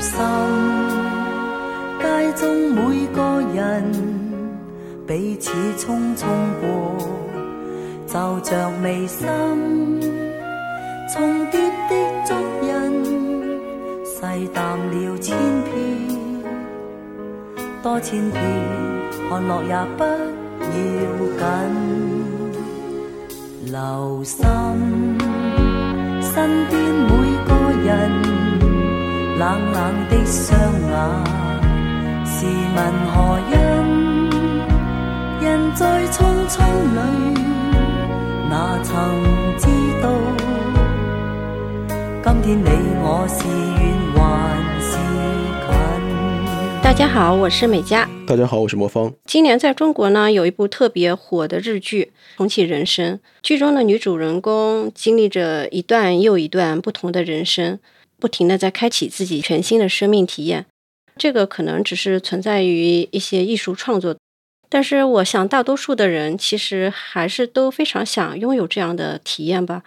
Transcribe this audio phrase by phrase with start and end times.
[0.00, 0.18] 心，
[2.00, 3.20] 街中每个
[3.54, 3.92] 人
[5.06, 6.26] 彼此匆匆
[6.60, 6.96] 过，
[8.06, 8.14] 就
[8.44, 9.26] 像眉心
[11.12, 12.66] 重叠的足印，
[14.04, 15.74] 细淡了千遍，
[17.82, 18.42] 多千遍，
[19.28, 20.06] 看落也不要
[21.38, 21.44] 紧。
[23.66, 24.46] 留心
[26.22, 26.34] 身
[26.70, 26.74] 边
[27.08, 27.25] 每，
[29.38, 30.96] 冷冷的双眼，
[32.24, 33.54] 试问何因？
[35.42, 36.98] 人在匆匆里，
[38.48, 38.94] 哪曾
[39.58, 39.66] 知
[40.02, 40.08] 道？
[42.24, 42.64] 今天你
[43.02, 44.96] 我是远还是
[45.66, 46.82] 近？
[46.82, 48.08] 大家好，我是美嘉。
[48.26, 49.12] 大家好，我是魔方。
[49.26, 57.78] 今年在中国呢，有一部特别火的日剧《重启人生》，剧中的女主人公经历着一段又一段不同的人生，
[58.26, 60.66] 不停的在开启自己全新的生命体验。
[61.16, 64.16] 这个可能只是存在于一些艺术创作，
[64.68, 69.84] 但是我想大多数的人其实还是都非常想拥有这样的体验吧。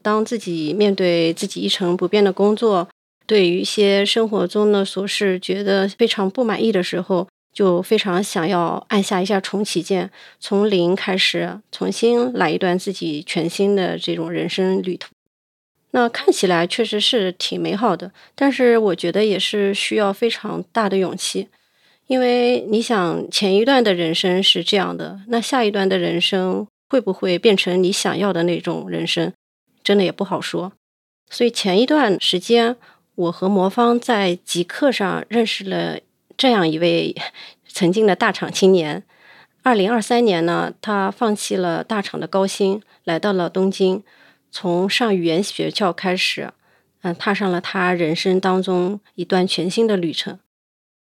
[0.00, 2.88] 当自己面对自己一成不变的工作，
[3.26, 15.10] 对于一些生活中的琐事觉得非常不满意的时候，就非常想要按下一下重启键，从零开始，重新来一段自己全新的这种人生旅途。
[15.92, 21.48] 那看起来确实是挺美好的，但是我觉得也是需要非常大的勇气，
[22.06, 29.32] 因为你想前一段的人生是这样的，那下一段的人生会不会变成你想要的那种人生，
[29.82, 30.72] 真的也不好说。
[31.30, 32.76] 所以前一段时间，
[33.14, 35.98] 我和魔方在极客上认识了。
[36.36, 37.16] 这样一位
[37.66, 39.02] 曾经的大厂青年，
[39.64, 44.04] 二零二三年呢，他放弃了大厂的高薪，来到了东京，
[44.60, 46.52] 从上语言学校开始，
[47.02, 50.40] 嗯，踏上了他人生当中一段全新的旅程。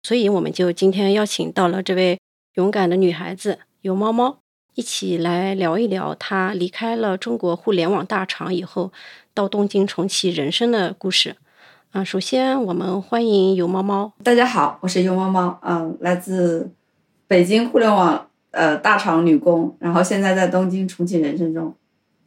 [0.02, 2.18] 所以，我们就今天邀请到了这位
[2.54, 4.38] 勇敢的女孩子有猫猫，
[4.74, 8.90] 一起来聊一聊她离开了中国互联网大厂以后，
[9.34, 11.36] 到东京重启人生的故事。
[11.90, 14.14] 啊，首先我们欢迎油猫猫。
[14.24, 16.72] 大家好，我是油猫猫，嗯，来自
[17.26, 21.74] 北京互联网呃大厂女工，然后现在在东京重启人生中，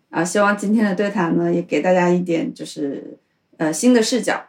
[0.10, 3.18] 啊，希望今天的对谈呢也给大家一点就是
[3.58, 4.46] 呃新的视角，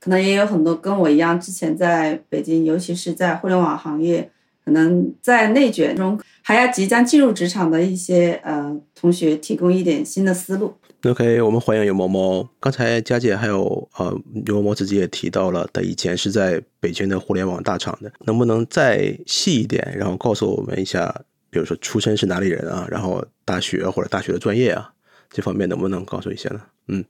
[0.00, 4.30] 可能也有很多跟我一样之前在北京，尤其是在互联网行业。
[4.64, 10.72] 可能在内卷中，还要即将进入职场的一些呃同学提供一点新的思路。
[11.04, 12.48] OK，我们欢迎有毛毛。
[12.60, 21.14] 刚才佳姐还有呃刘毛毛自己也提到了，他以前是在北京的互联网大厂的，能不能再细一点，然后告诉我们一下，
[21.54, 24.92] 比如说出身是哪里人啊，然后大学或者大学的专业啊，
[25.30, 26.60] 这方面能不能告诉一下呢？
[26.88, 27.04] 嗯，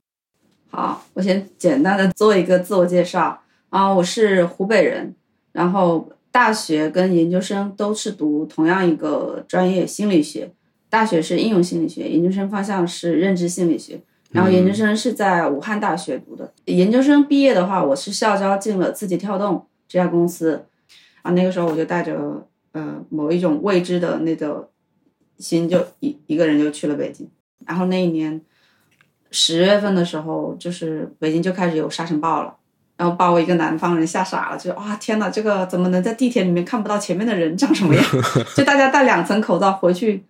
[0.71, 5.15] 好，我先简单的做一个自我介绍啊，我是湖北人，
[5.53, 6.11] 然后。
[6.35, 10.51] 大学跟研究生都是读同样一个专业心理学，
[10.91, 14.01] 大学是应用心理学，研究生方向是认知心理学。
[14.33, 16.53] 然后研究生是在武汉大学读的。
[16.65, 20.65] 研究生毕业的话，我是校招进了字节跳动这家公司，
[21.23, 22.45] 啊，那个时候我就带着
[22.75, 24.69] 呃某一种未知的那个
[25.39, 27.27] 心，就一一个人就去了北京。
[27.67, 28.41] 然后那一年
[29.31, 32.55] 十月份的时候，就是北京就开始有沙尘暴了。
[32.97, 38.05] 然后把我一个南方人吓傻了，就啊天哪，这个怎么能在地铁里面看不到前面的人长什么样？
[38.55, 40.25] 就大家戴两层口罩回去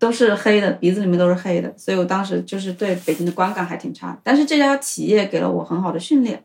[0.00, 4.18] 都是黑的，鼻子里面都是黑的，所以我当时就是对北京的观感还挺差。
[4.24, 6.42] 但是这家企业给了我很好的训练，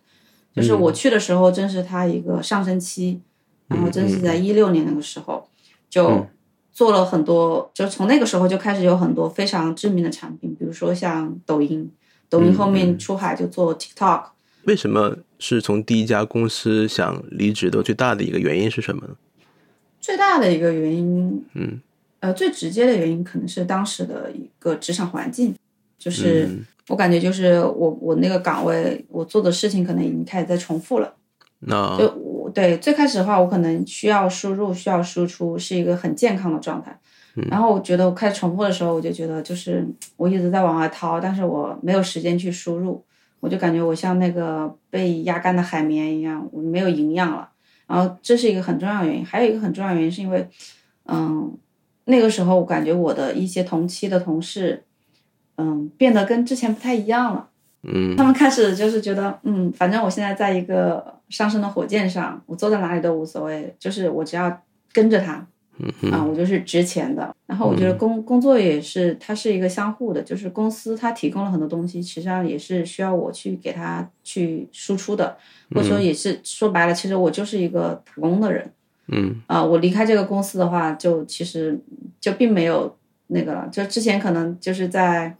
[0.55, 3.19] 就是我去的时候正是它一个上升期，
[3.67, 5.47] 然后正是在一六年那个时候，
[5.89, 6.25] 就
[6.71, 11.91] 做了很多，就从那个时候就开始有很多非常知名的产品，比如说像抖音，
[12.29, 14.25] 抖音后面出海就做 TikTok。
[14.63, 19.15] 为什么是从第一家公司想离职的最大的一个原因是什么呢？
[19.99, 21.81] 最大的一个原因，嗯，
[22.21, 25.53] 呃，最直接的原因可能是当时的一个职场环境，
[25.99, 26.47] 就是
[26.87, 31.13] 我感觉就是我我那个岗位我做的事情可能已经开始在重复了。
[31.59, 36.97] 那就我对最开始的话，我可能需要输入需要输出是一个很健康的状态，
[37.49, 43.03] 然后我觉得我开始重复的时候，我就觉得就是我一直在往外掏，但是我没有时间去输入。
[43.39, 47.49] 我就感觉我像那个被压干的海绵一样，我没有营养了。
[47.85, 50.47] 然后这是一个很重要的原因，还有一个很重要的原因是因为，
[51.07, 51.57] 嗯，
[52.05, 54.85] 那个时候我感觉我的一些同期的同事，
[55.57, 57.49] 嗯，变得跟之前不太一样了。
[57.83, 65.45] 嗯，他们开始就是觉得，嗯，反正我现在在一个上升的火箭上，我坐在哪里都无所谓，就是我只要跟着他，
[65.79, 67.35] 嗯啊，我就是值钱的。
[67.45, 75.37] 然后我觉得工工作也是，它是一个相互的，就是公司它提供了很多东西，实际上也是需要我去给它去输出的，
[75.75, 78.71] 或者说也是说白了，其实我就是一个打工的人。
[79.09, 81.77] 嗯啊、我离开这个公司的话，就其实
[82.21, 82.95] 就并没有
[83.27, 83.67] 那个了。
[83.69, 85.35] 就之前可能就是在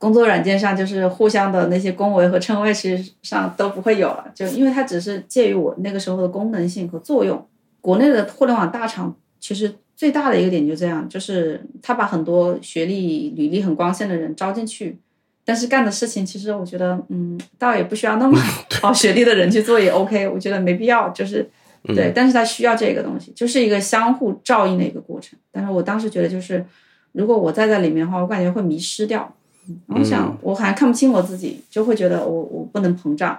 [0.00, 4.24] 工作软件上，就是互相的那些恭维和称谓，其实上都不会有了。
[4.34, 7.46] 就因为它只是介于我那个时候的功能性和作用。
[7.82, 14.98] 国内的互联网大厂其实最大的一个点就这样，就是他把很多学历、履历很光鲜的人招进去。
[15.44, 18.38] 但是干的事情，其实我觉得，嗯，倒也不需要那么
[18.80, 21.46] 好学历的人去做也 OK，我觉得没必要，就是
[21.82, 25.38] 对，但是他需要这个东西，就是一个相互照应的一个过程。
[25.52, 26.64] 但是我当时觉得，就是
[27.12, 29.34] 如果我再在里面的话，我感觉会迷失掉。
[29.68, 33.38] 嗯我想，我好像看不清我自己，就会觉得我我不能膨胀。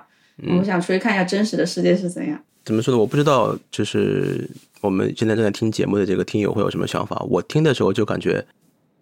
[0.58, 2.40] 我想出去看一下真实的世界是怎样。
[2.66, 2.98] 怎么说呢？
[2.98, 4.50] 我不知道，就是
[4.82, 7.18] 我们现在正在听节目的这个听友会有什么想法。
[7.30, 8.46] 我听的时候就感觉，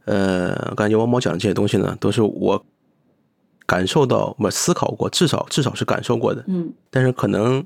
[0.06, 2.66] 呃，感觉王毛讲的这些东西呢，都是我
[3.66, 6.44] 感受到、我思考过，至少至少是感受过的。
[6.48, 7.66] 嗯但是可能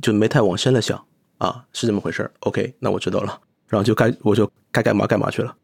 [0.00, 1.02] 就没太往深了想
[1.38, 2.30] 啊，是这么回事儿。
[2.40, 5.54] OK，那我知道了，然后就该我就该干嘛干嘛去了。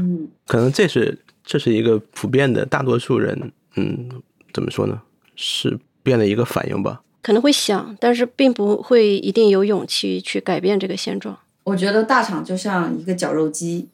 [0.00, 4.08] 嗯 可能这是这是一个普遍的，大多数人，嗯，
[4.52, 5.02] 怎么说呢？
[5.34, 7.02] 是变的一个反应吧。
[7.22, 11.36] 可能会想，但是并不会一定有勇气去改变这个现状。
[11.64, 13.88] 我觉得大厂就像一个绞肉机，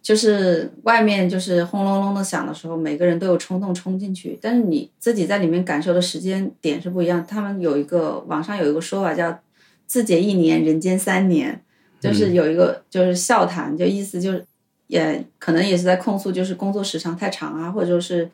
[0.00, 7.26] 就是外面就是轰隆隆的响的时候，每个人都有冲动冲进去，但是你自己在里面感受的时间点是不一样。
[7.26, 9.40] 他们有一个网上有一个说法叫
[9.86, 11.60] “自解一年，人间三年”，
[12.00, 14.46] 就是有一个就是笑谈，就意思就是
[14.90, 18.30] 也可能也是在控诉，就是工作时长太长啊，或者说是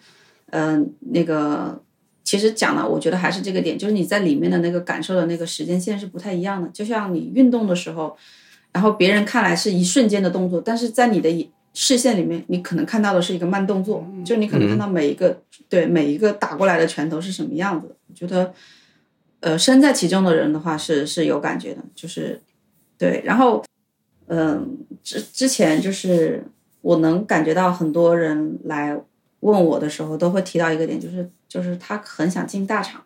[0.50, 1.80] 嗯、呃那个。
[2.26, 6.68] 其实讲了，我觉得还是这个点，就是你在里面的那个感受的那个时间线是不太一样的。
[6.70, 8.16] 就像你运动的时候，
[8.72, 17.94] 然后别人看来是一瞬间的动作，但是在你的视线里面，你可能看到的是一个慢动作，就你可能看到每一个、对每一个打过来的拳头是什么样子的。
[18.08, 18.52] 我觉得，
[19.38, 22.42] 呃，身在其中的人的话是是有感觉的，就是
[22.98, 23.22] 对。
[23.24, 23.62] 然后，
[24.28, 26.44] 嗯、之之前就是
[26.80, 28.96] 我能感觉到很多人来
[29.40, 33.02] 问我的时候，都会提到一个点，就是就是他很想进大厂，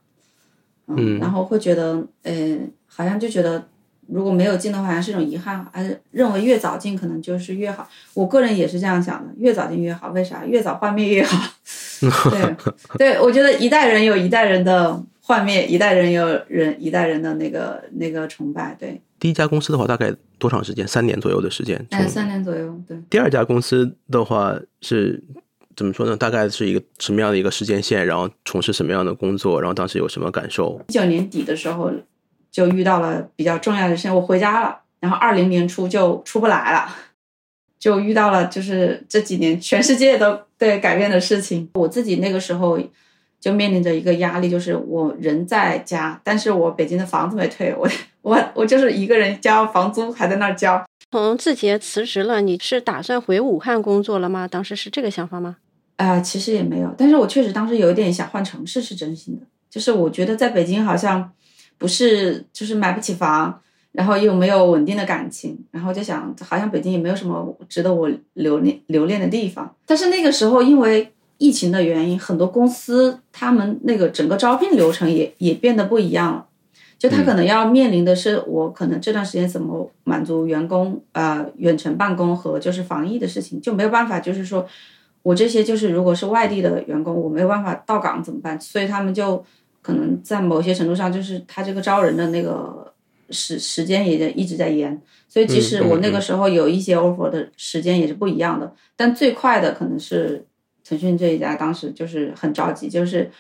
[0.87, 3.67] 嗯，然后会觉得，呃，好像就觉得
[4.06, 7.88] 如果没有进的话，好像是一种遗憾，还是认为越早进可能就是越好。
[8.14, 10.08] 我个人也是这样想的，越早进越好。
[10.11, 10.44] 为啥？
[10.44, 11.52] 越早幻灭越好。
[12.31, 12.56] 对
[12.96, 18.75] 对，我觉得一代人有一代人的幻灭，一代人有人一代人的那个那个崇拜。
[18.81, 20.88] 对，第一家公司的话，大概多长时间？
[20.88, 21.87] 三年左右的时间。
[21.90, 22.75] 哎，三年左右。
[22.88, 25.22] 对，第二家公司的话是
[25.76, 26.16] 怎么说呢？
[26.16, 28.04] 大概是一个什么样的一个时间线？
[28.04, 29.60] 然后从事什么样的工作？
[29.60, 30.81] 然后当时有什么感受？
[30.88, 31.92] 一九年底的时候
[32.50, 36.88] 就遇到了比较重要的事情，我回家了，然后二零年初就出不来了。
[37.78, 41.66] 就遇到了，就是这几年全世界都对改变的事情。
[41.72, 42.78] 我自己那个时候
[43.40, 47.88] 就面临着一个压力，就是我人在家，但是我北京的房子没退，我
[48.22, 50.84] 我我就是一个人交房租，还在那儿交。
[51.11, 54.46] 从字节辞职了，你是打算回武汉工作了吗？
[54.46, 55.56] 当时是这个想法吗？
[55.96, 59.46] 啊、其实也没有，但是我确实当时有一点想换城市，是真心的。
[59.69, 61.31] 就是我觉得在北京好像
[61.78, 63.61] 不是，就是买不起房，
[63.93, 69.75] 然后又没有稳定的感情，然后就想，好像北京也没有什么值得我留恋留恋的地方。
[69.84, 76.46] 但是那个时候因为疫情的原因，很多公司他们那个整个招聘流程也也变得不一样了。
[77.00, 84.66] 就他可能要面临的是，我可能这段时间怎么满足员工呃远程办公和就是防疫的事情，就没有办法，就是说
[85.23, 88.61] 我这些就是如果是外地的员工，我没有办法到岗怎么办？
[88.61, 89.42] 所以他们就
[89.80, 92.92] 可能在某些程度上，就是他这个招人的那个
[93.30, 95.00] 时时间也一直在延。
[95.26, 100.45] 所以即使我那个时候有一些 offer 的时间也是不一样的，但最快的可能是
[100.85, 103.30] 腾讯这一家，当时就是很着急，就是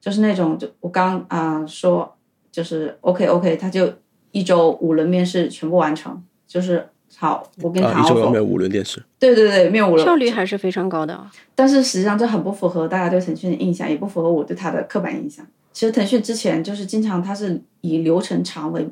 [0.00, 2.16] 就是那种就我刚啊、说
[2.50, 3.92] 就是 OK OK，他就
[4.32, 9.02] 一周五轮面试全部完成，就是好，我跟你谈啊，一周要 offer，、面五轮面试。
[9.18, 11.30] 对对对，面五轮效率还是非常高的啊。
[11.54, 15.46] 但是实际上这很不符合大家对腾讯的印象，也不符合我对他的刻板印象。
[15.72, 18.88] 其实腾讯之前就是经常它是以流程长为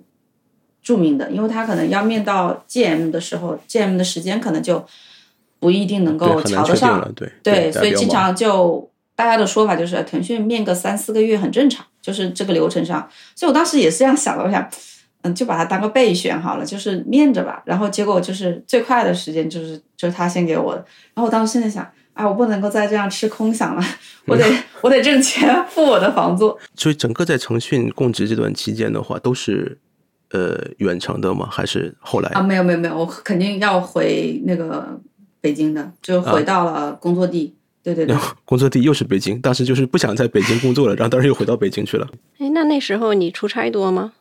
[0.83, 4.85] 著名的，因为它可能要面到 GM 的时候，GM 的时间可能就
[5.59, 7.13] 不一定能，够瞧得上。
[7.15, 8.89] 对对，所以经常就
[9.19, 13.11] 大家的说法就是腾讯面个三四个月很正常，就是这个流程上。
[13.35, 14.71] 所以我当时也是这样想的，我想，
[15.23, 17.61] 嗯，就把它当个备选好了，就是面着吧。
[17.67, 20.79] 然后结果就是最快的时间就是就是他先给我的。
[21.15, 21.83] 然后我当时现在想，
[22.13, 23.85] 啊，我不能够再这样吃空饷了，
[24.27, 24.45] 我得
[24.83, 26.57] 我得挣钱付我的房租。
[26.77, 29.81] 所以整个在腾讯供职这段期间的话，都是
[30.31, 31.49] 呃远程的吗？
[31.51, 35.01] 还是后来啊，没有没有没有，我肯定要回那个
[35.41, 37.57] 北京的，就回到了工作地。
[37.95, 42.07] 对对对，工作地又是北京，当时就是不想在北京工作了，然后当时又回到北京去了。
[42.39, 44.13] 哎，那那时候你出差多吗？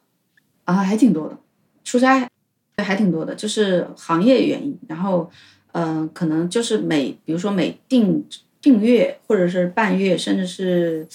[0.66, 1.38] 啊，还挺多的，
[1.84, 2.30] 出差
[2.78, 5.30] 还挺多的，就是行业原因，然后
[5.74, 8.26] 嗯、呃可能就是每比如说每定
[8.62, 11.08] 定月或者是半月，甚至是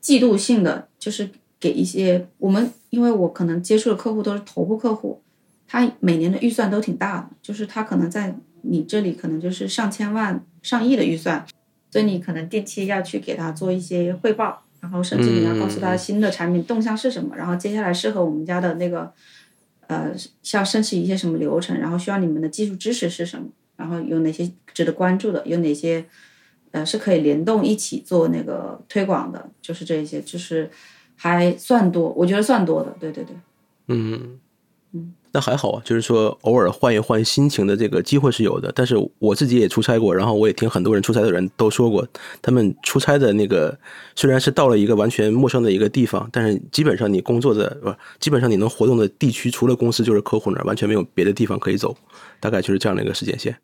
[0.00, 5.22] 季度性的，就是给一些我们，因为我可能接触的客户都是头部客户，
[5.66, 11.46] 他每年的预算都挺大的，就是他可能在你这里可能就是上千万、上亿的预算，
[11.90, 19.12] 所以你可能定期要去给他做一些汇报，然后甚至你要告诉他新的产品动向是什么，然后接下来适合我们家的那个
[19.86, 20.12] 呃，
[20.42, 26.04] 需要申请一些什么流程，然后需要你们的技术支持是什么，然后有哪些值得关注的，有哪些
[26.72, 30.70] 呃是可以联动一起做那个推广的，就是这一些，就是
[31.14, 33.36] 还算多，我觉得算多的，对对对。
[33.88, 34.38] 嗯。
[34.92, 38.72] 嗯，那还好啊，就是说偶尔换一换心情的这个机会是有的。
[38.74, 42.08] 但是我自己也出差过，然后我也听很多人出差的人都说过，
[42.40, 43.78] 他们出差的那个
[44.14, 51.94] 虽然是到了一个完全陌生的一个地方，但是基本上你工作的不，基本上你能活动的地区，除了公司就是客户那儿，完全没有别的地方可以走，
[52.40, 53.54] 大概就是这样的一个时间线。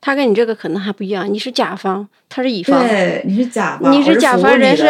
[0.00, 4.84] 他跟你这个可能还不一样，你是甲方，他是乙方，对，你是甲方，你是甲方，人是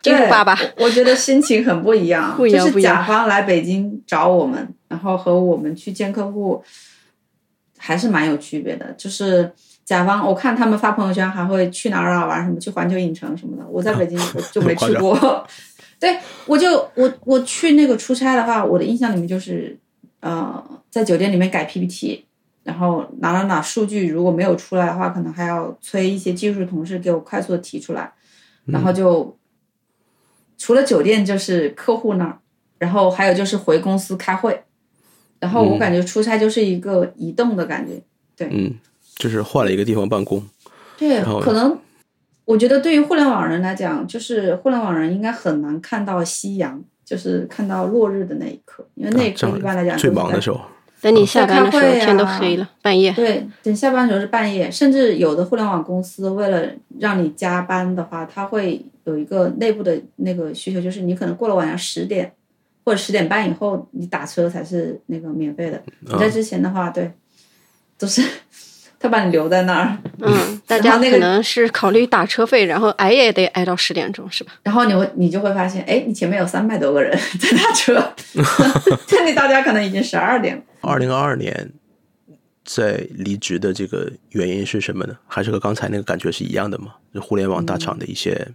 [0.00, 0.58] 金主爸爸。
[0.76, 6.62] 我觉得心情很不一样，不一样，就是甲方来北京找我们，然后和我们去见客户
[7.78, 8.92] 还是蛮有区别的。
[8.98, 9.50] 就是
[9.86, 13.66] 甲方，我看他们发朋友圈还会去哪儿哪玩，什么去环球影城什么的。
[13.66, 15.46] 我在北京我就没 去过。
[15.98, 19.78] 对，我就我我去那个出差的话，我的印象里面就是
[20.20, 22.26] 呃，在酒店里面改 PPT。
[22.62, 28.12] 然后哪哪哪数据如果没有出来的话，可能还要催一些技术同事给我快速的提出来，
[28.66, 29.34] 然后就、
[30.58, 32.38] 除了酒店就是客户那儿，
[32.78, 34.62] 然后还有就是回公司开会，
[35.40, 38.00] 然后我感觉出差就是一个移动的感觉，
[38.36, 38.74] 对，嗯，
[39.16, 40.42] 就是换了一个地方办公，
[40.98, 41.76] 对，可能
[42.44, 50.60] 我觉得对于互联网人来讲，就是互联网人应该很难看到夕阳，就是看到落日的那一刻，因为那一刻一般来讲、最忙的时候。
[51.02, 53.10] 等你下班的时候，天都黑了，半夜。
[53.12, 56.68] 对，等下班的时候是半夜，甚至有的互联网公司为了
[56.98, 62.30] 让你加班的话，他会有一个内部的那个需求，就是你可能过了晚上十点
[62.90, 65.80] 或者十点半以后，你打车才是那个免费的。
[66.00, 67.08] 你在之前的话，对，
[67.96, 68.20] 都是
[68.98, 69.96] 他把你留在那儿。
[70.18, 74.50] 嗯，大家可能是考虑打车费，然后挨也得挨到十点钟，是吧？
[74.64, 78.12] 然后你会，你就会发现，哎，你前面有三百多个人 在打车，
[79.06, 80.62] 这里大家可能已经十二点了。
[80.80, 81.70] 二零二二年
[82.64, 85.16] 在离职的这个原因是什么呢？
[85.28, 86.96] 还是和刚才那个感觉是一样的吗？
[87.14, 88.48] 就互联网大厂的一些，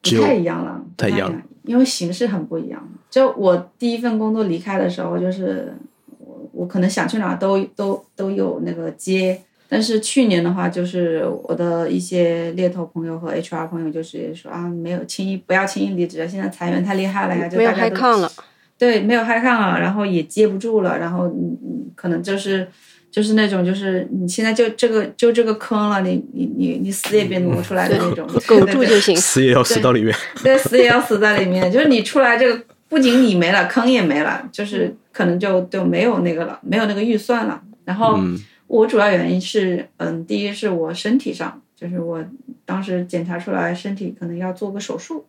[0.00, 2.82] 不太一样了，太一样了，因为形式很不一样。
[3.10, 5.74] 就我第一份工作离开的时候，就是
[6.18, 18.30] 我我可能想去哪都都都有那个接，但是去年的话，就是我的一些猎头朋友和 HR 朋友就直接说啊，没有轻易不要轻易离职，现在裁员太厉害了呀，就没有嗨抗了。
[18.78, 22.68] 对，没有嗨抗了，然后也接不住了，然后嗯嗯，可能就是
[23.10, 37.60] 就是那种就是你现在就这个就这个坑了，你你你你死也别挪出来的那种，苟住就行，死也要死到里面，对，死也要死在里面，就是你出来这个不仅你没了，坑也没了，就是可能就就没有那个了，没有那个预算了。
[37.84, 38.20] 然后
[38.66, 42.24] 我主要原因是，嗯，第一是我身体上，就是我
[42.64, 45.24] 当时检查出来身体可能要做个手术，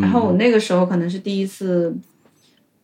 [0.00, 1.94] 然后我那个时候可能是第一次。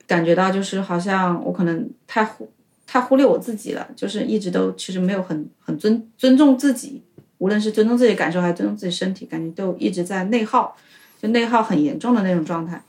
[0.06, 2.50] 感觉到就是好像我可能太忽
[2.90, 7.00] 太忽略我自己了，就是一直都其实没有很很尊尊重自己，
[7.38, 10.76] 无论是尊重自己感受还是尊重自己身体，感觉都一直在内耗，
[11.22, 12.82] 就内耗很严重的那种状态。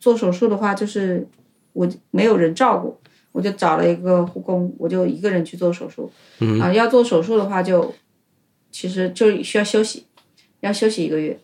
[0.00, 1.24] 做手术的话，就是
[1.74, 2.98] 我没有人照顾，
[3.30, 6.10] 我就找了一个护工，我就一个人去做手术。
[6.40, 7.94] 嗯啊，要做手术的话，就
[8.72, 10.06] 其实就需要休息，
[10.58, 11.38] 要休息一个月，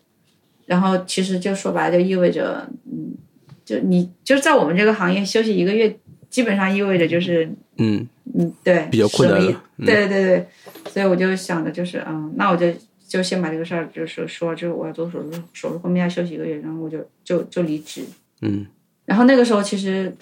[0.65, 3.15] 然后其实就说白了就意味着嗯。
[3.65, 5.97] 就你就是在我们这个行业休息一个月，
[6.29, 9.39] 基本上意味着就是嗯嗯对比较困难，
[9.77, 10.47] 对对对对，
[10.91, 12.67] 所以我就想着就是嗯，那我就
[13.07, 18.03] 就先把这个事儿就是说，就是我要做手术，手术后面要休息一个月，然后我就就就离职。
[18.41, 18.65] 嗯，
[19.05, 20.15] 然后那个时候其实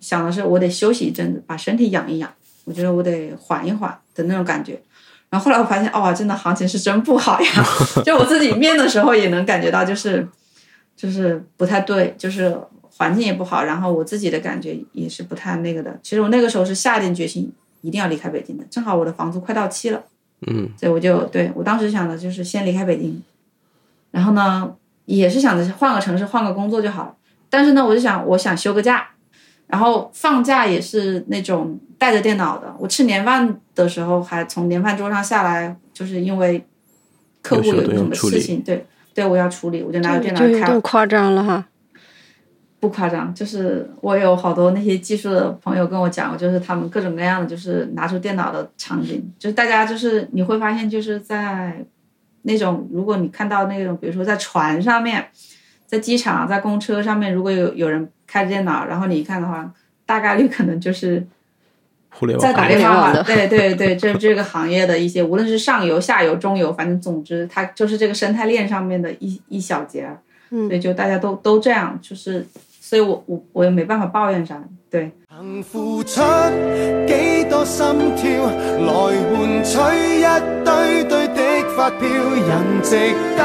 [0.00, 2.32] 想的是我得休息一阵子，把身体养一养，
[2.64, 4.80] 我觉得我得缓一缓的那种感觉。
[5.30, 7.64] 然后后来我发现，哦，真的行情是真不好呀！
[8.04, 10.28] 就我自己面的时候也能感觉到，就是
[10.94, 12.54] 就是不太对，就是。
[12.96, 15.98] 环境也不好，然后我自己的感觉也是不太那个的。
[16.02, 20.02] 其实我那个时候是下定决心一定要离开北京的，正好我的房租快到期了，
[20.46, 23.22] 嗯，所以我就对我当时想的就是先离开北京，
[24.10, 24.72] 然后呢
[25.06, 27.14] 也是想着换个城市换个工作就好了。
[27.48, 29.08] 但是呢，我就想我想休个假，
[29.66, 32.74] 然后放假也是那种带着电脑的。
[32.78, 36.64] 我吃年饭的时候，还从年饭桌上下来，就是因为
[37.42, 41.66] 客户有什么事情，对对，我要处理，我就拿着电脑开点夸张了哈。
[42.82, 51.76] 不夸张，就是我有好多那些技术的朋友跟我讲过，就是他们各种各样的，就是拿出电脑的场景，就是大家就是你会发现，就是在
[52.42, 55.28] 那种如果你看到那种，比如说在船上面，
[55.86, 59.72] 在机场、在公车上面，如果有有人开着电脑，然后你一看的话，
[60.04, 61.24] 大概率可能就是
[62.10, 70.08] 互联网在打电话嘛，互联网的对对对，这这个行业的一些，无论是上游、下游、中游，反正总之它就是这个生态链上面的一一小节
[70.50, 72.44] 所以就大家都都这样，就是，
[72.92, 76.20] 所以我我我也没办法抱怨啥，对，曾付出
[77.06, 78.28] 几多心跳，
[78.84, 78.92] 来
[79.30, 79.78] 换取
[80.20, 80.26] 一
[80.62, 81.40] 堆堆的
[81.74, 82.90] 发票，人值
[83.34, 83.40] 得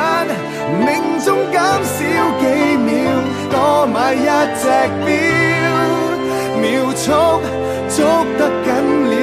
[0.83, 1.95] 命中减少
[2.41, 2.43] 几
[2.75, 2.91] 秒，
[3.49, 4.27] 多买一
[4.59, 4.67] 只
[5.05, 5.15] 表，
[6.59, 7.05] 秒速
[7.87, 8.67] 捉得紧
[9.07, 9.15] 了，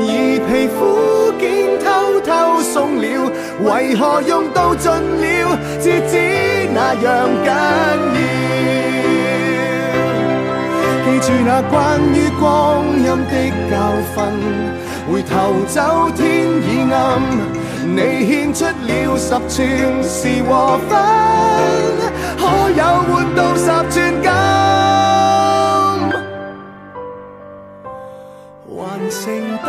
[0.00, 0.04] 而
[0.48, 2.28] 皮肤竟偷偷
[2.62, 3.30] 鬆了，
[3.62, 6.18] 为何用到尽了，至知
[6.74, 7.48] 那样紧
[8.24, 8.47] 要。
[11.20, 13.32] 記住那關於光陰的
[13.68, 13.74] 教
[14.14, 14.16] 訓，
[15.10, 17.20] 回頭走天已暗，
[17.82, 19.58] 你獻出了十寸
[20.04, 20.90] 是和分，
[22.38, 24.30] 可有換到十寸金？
[28.76, 28.78] 還
[29.10, 29.24] 剩
[29.58, 29.68] 低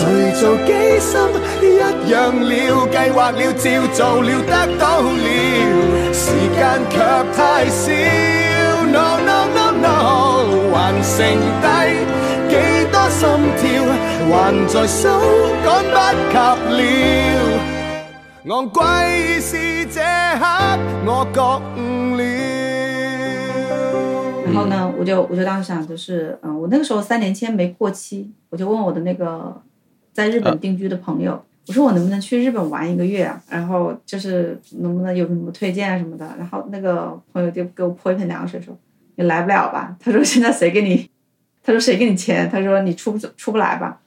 [0.00, 1.20] 要，誰做機心
[1.62, 1.64] 一
[2.10, 2.52] 樣了，
[2.90, 5.26] 計劃了，照做了，得到了，
[6.12, 6.24] 時
[6.56, 6.58] 間
[6.90, 6.94] 卻
[7.36, 7.38] 太
[7.68, 7.92] 少。
[8.90, 9.86] No no no no，
[10.72, 11.18] 還剩
[11.60, 11.64] 低
[12.48, 12.52] 幾
[12.90, 13.20] 多心
[13.58, 13.62] 跳，
[14.30, 14.34] 還
[14.66, 15.02] 在手，
[15.64, 16.82] 趕不及了。
[18.46, 18.78] 昂貴
[19.40, 20.00] 是這
[20.40, 20.44] 刻
[21.04, 21.40] 我覺
[21.76, 21.80] 悟
[22.16, 22.22] 了。
[24.46, 29.62] 然后呢，我就我就當時想，就是嗯，我那個時候三年簽沒過期，我就問我的那個
[30.12, 33.40] 在日本定居的朋友，我说我能不能去日本玩一个月啊？
[33.48, 36.26] 然后就是能不能有什么推荐啊什么的？
[36.38, 38.76] 然后那个朋友就给我泼一盆凉水，说
[39.16, 39.96] 你来不了吧？
[40.00, 41.08] 他说现在谁给你？
[41.62, 42.48] 他说谁给你钱？
[42.50, 44.00] 他说你出不出不来吧？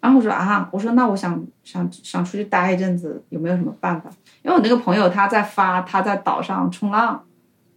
[0.00, 4.08] 然后我说啊，我说那我想想想出去待一阵子，有没有什么办法？
[4.42, 7.24] 因为我那个朋友他在发他在岛上冲浪，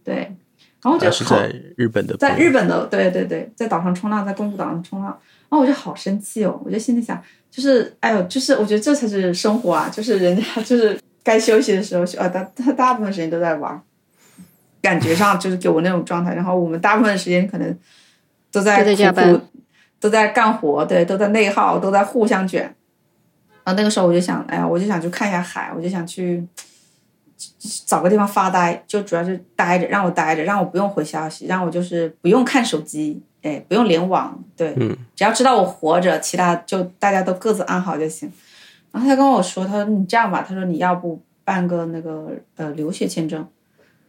[0.04, 0.32] 對，
[0.82, 13.78] 然后就是在日本的，在日本的，对对对，在岛上冲浪，在宫古岛上冲浪，然后我就好生气哦，我就心里想，就是哎呦，就是我觉得这才是生活啊，就是人家就是该休息的时候休，啊，大他大部分时间都在玩，
[14.80, 17.78] 感觉上就是给我那种状态，然后我们大部分时间可能
[18.50, 19.40] 都在都在
[20.00, 22.62] 都在干活，对，都在内耗，都在互相卷。
[23.62, 26.42] 然后那个时候我就想，哎呀，我就想去看一下海，我就想去
[27.86, 38.30] 找个地方发呆，就主要是待着，让我待着，让我不用回消息，让我就是不用看手机，哎，不用联网，对，嗯，只要知道我活着，其他就大家都各自安好就行。
[38.92, 43.46] 然后他跟我说，他说你这样吧，他说你要不办个那个呃留学签证。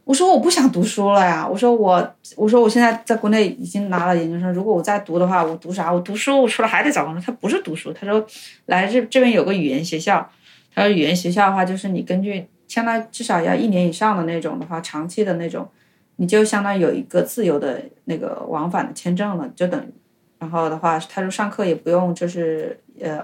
[0.04, 5.94] 我说我不想读书了呀，我说我我说我现在在国内已经拿了研究生，如果我再读的话，我读啥？
[5.94, 7.22] 我读书，我出来还得找工作。
[7.24, 8.26] 他不是读书，他说
[8.66, 10.28] 来这这边有个语言学校，
[10.74, 15.68] 他说语言学校的话，就是你根据相当于至少要一年以上的那种的话，长期的那种，
[16.16, 19.94] 你就相当于有一个自由的那个往返的签证了，就等于。
[20.40, 23.20] 然后的话，他说上课也不用就是呃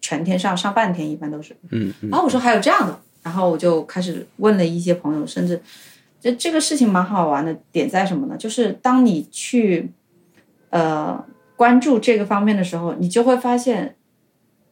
[0.00, 1.52] 全天上，上半天一般都是。
[1.70, 5.60] 嗯嗯然后我说还有这样的，然后我就开始问了一些朋友，甚至
[6.20, 8.36] 这这个事情蛮好玩的点在什么呢？
[8.36, 9.90] 就是当你去
[10.70, 11.22] 呃
[11.56, 13.96] 关注这个方面的时候，你就会发现，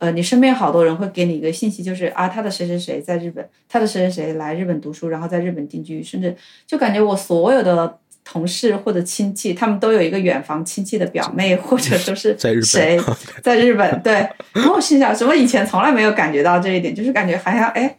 [0.01, 6.37] 呃，你身边好多人会给你一个信息，就是啊，他的谁谁谁在日本，他的谁谁谁来日本读书，然后在日本定居，甚至
[6.67, 7.99] 就感觉我所有的。
[8.23, 13.01] 同事或者亲戚，他们都有一个远房亲戚的表妹，或者说是谁
[13.43, 14.13] 在日本，对。
[14.53, 17.99] 然后我心想，怎么以前从来没有感觉到这一点，就是感觉好像哎，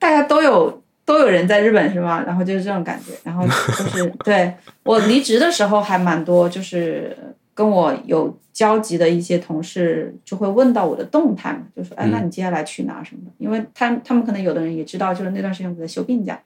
[0.00, 2.24] 大家都有都有人在日本是吗？
[2.26, 3.52] 然后就是这种感觉，然后就
[3.84, 4.52] 是对
[4.84, 7.16] 我离职的时候还蛮多，就是
[7.62, 13.30] 跟我有交集的一些同事就会问到我的动态嘛，就说哎，那你接下来去哪什么的？
[13.38, 16.42] 因为他他们可能有的人也知道，就是那段时间我在休病假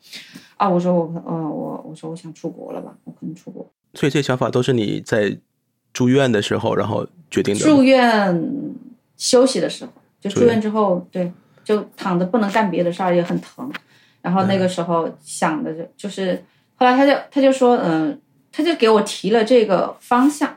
[0.58, 3.66] 啊，我说我呃我我说我想出国了吧，我可能出国。
[3.94, 5.34] 所以这些想法都是你在
[5.94, 7.60] 住院的时候，然后决定的。
[7.60, 8.52] 住院
[9.16, 11.32] 休息的时候，就住院之后，对，
[11.64, 13.72] 就躺着不能干别的事儿，也很疼。
[14.20, 18.20] 然后那个时候想的就就是，后来他就他就说，嗯、
[18.52, 20.54] 他就给我提了这个方向。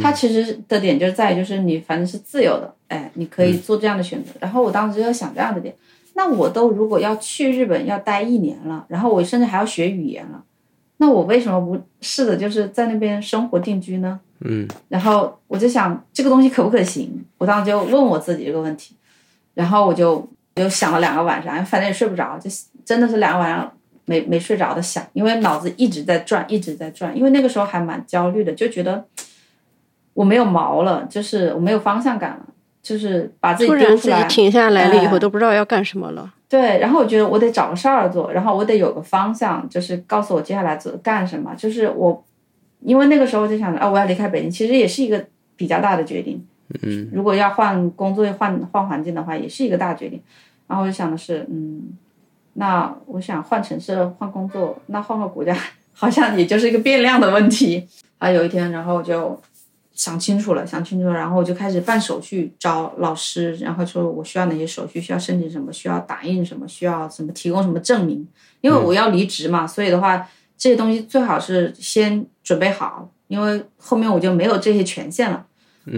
[0.00, 4.30] 他其实的点就在于，就是你反正是自由的，哎，你可以做这样的选择。
[4.40, 5.74] 然后我当时就想这样的点，
[6.14, 10.42] 那我都如果要去日本要待一年了，然后我甚至还要学语言了，
[10.96, 14.20] 那我为什么不试着就是在那边生活定居呢？
[14.46, 17.24] 嗯然后我就想这个东西可不可行？
[17.38, 18.94] 我当时就问我自己这个问题，
[19.54, 22.50] 然后我就就想了两个晚上，反正也睡不着，就
[22.84, 23.72] 真的是两个晚上
[24.04, 29.02] 没没睡着的想，因为脑子一直在转，一直在转，因为那个时候还蛮焦虑的，就觉得
[30.14, 32.46] 我没有毛了，就是我没有方向感了，
[32.82, 36.32] 就是把自己突然自己丢出来，停下来了以后，哎都不知道要干什么了。
[36.48, 41.54] 对，然后我觉得我得找个事儿做，然后我得有个方向，就是告诉我接下来做干什么。
[41.56, 42.24] 就是我，
[42.80, 45.24] 因为那个时候我就想着，啊，我要离开北京，其实也是一个
[45.56, 46.44] 比较大的决定。
[46.82, 50.22] 嗯如果要换工作、换换环境的话，也是一个大决定。
[50.66, 51.82] 然后我就想的是，嗯，
[52.54, 55.54] 那我想换城市、换工作，那换个国家，
[55.92, 57.86] 好像也就是一个变量的问题。
[58.18, 59.38] 啊，有一天，然后就
[59.94, 68.26] 想清楚了，想清楚了，然后我就开始办手续，找老师，然后说我需要哪些手续，需要申请什么，需要打印什么，需要什么提供什么证明，
[68.60, 70.28] 因为我要离职嘛，所以的话，
[70.58, 75.46] 这些东西最好是先准备好，因为后面我就没有这些权限了。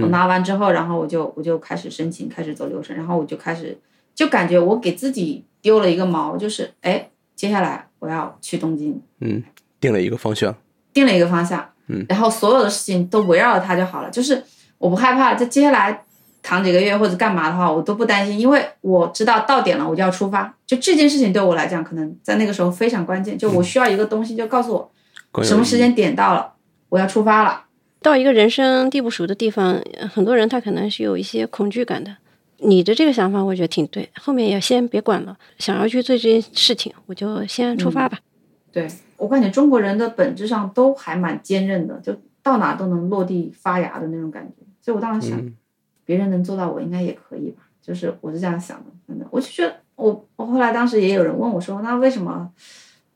[0.00, 3.78] 我拿完之后，然后我就我就开始申请，开始走流程，然后我就开始
[4.14, 9.42] 就感觉我给自己丢了一个毛，就是哎，接下来我要去东京，嗯，
[9.80, 10.54] 定了一个方向。
[10.92, 14.42] 定了一个方向，嗯，然后所有的事情都围绕着他就好了，就是
[14.78, 16.04] 我不害怕，就接下来
[16.42, 24.90] 躺几个月或者干嘛的话，我都不担心，因为我知道到点了我就要出发，就这件事情对我来讲，可能在那个时候非常关键，就我需要一个东西，就告诉
[25.32, 26.52] 我什么时间点到了，
[26.88, 27.64] 我要出发了。
[28.02, 32.16] 到一个人生地不熟的地方，呃很多人他可能是有一些恐惧感的。
[32.58, 34.08] 你的这个想法，我觉得挺对。
[34.20, 38.18] 后面也先别管了，想要去做这件事情，我就先出发吧。
[38.76, 38.86] 对
[39.16, 44.62] 我感觉中国人的本质上都还蛮坚韧的，就到哪都能落地发芽的那种感觉。
[44.82, 45.56] 所以我当时想，嗯
[46.04, 47.62] 别人能做到，我应该也可以吧。
[47.80, 52.52] 就是我是这样想的，真的，我就觉得我我后来当时也有人问我说，那为什么，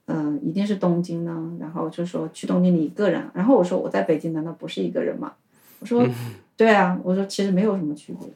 [0.07, 1.53] 嗯、一定是东京呢？
[1.61, 5.35] 然后就说去东京你一个人，然后我说我在北京难道不是一个人吗？
[5.81, 6.09] 我说，
[6.57, 8.27] 对啊，我说其实没有什么区别。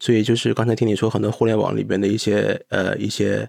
[0.00, 3.48] 所以就是刚才听你说，很多互联网里边的一些呃一些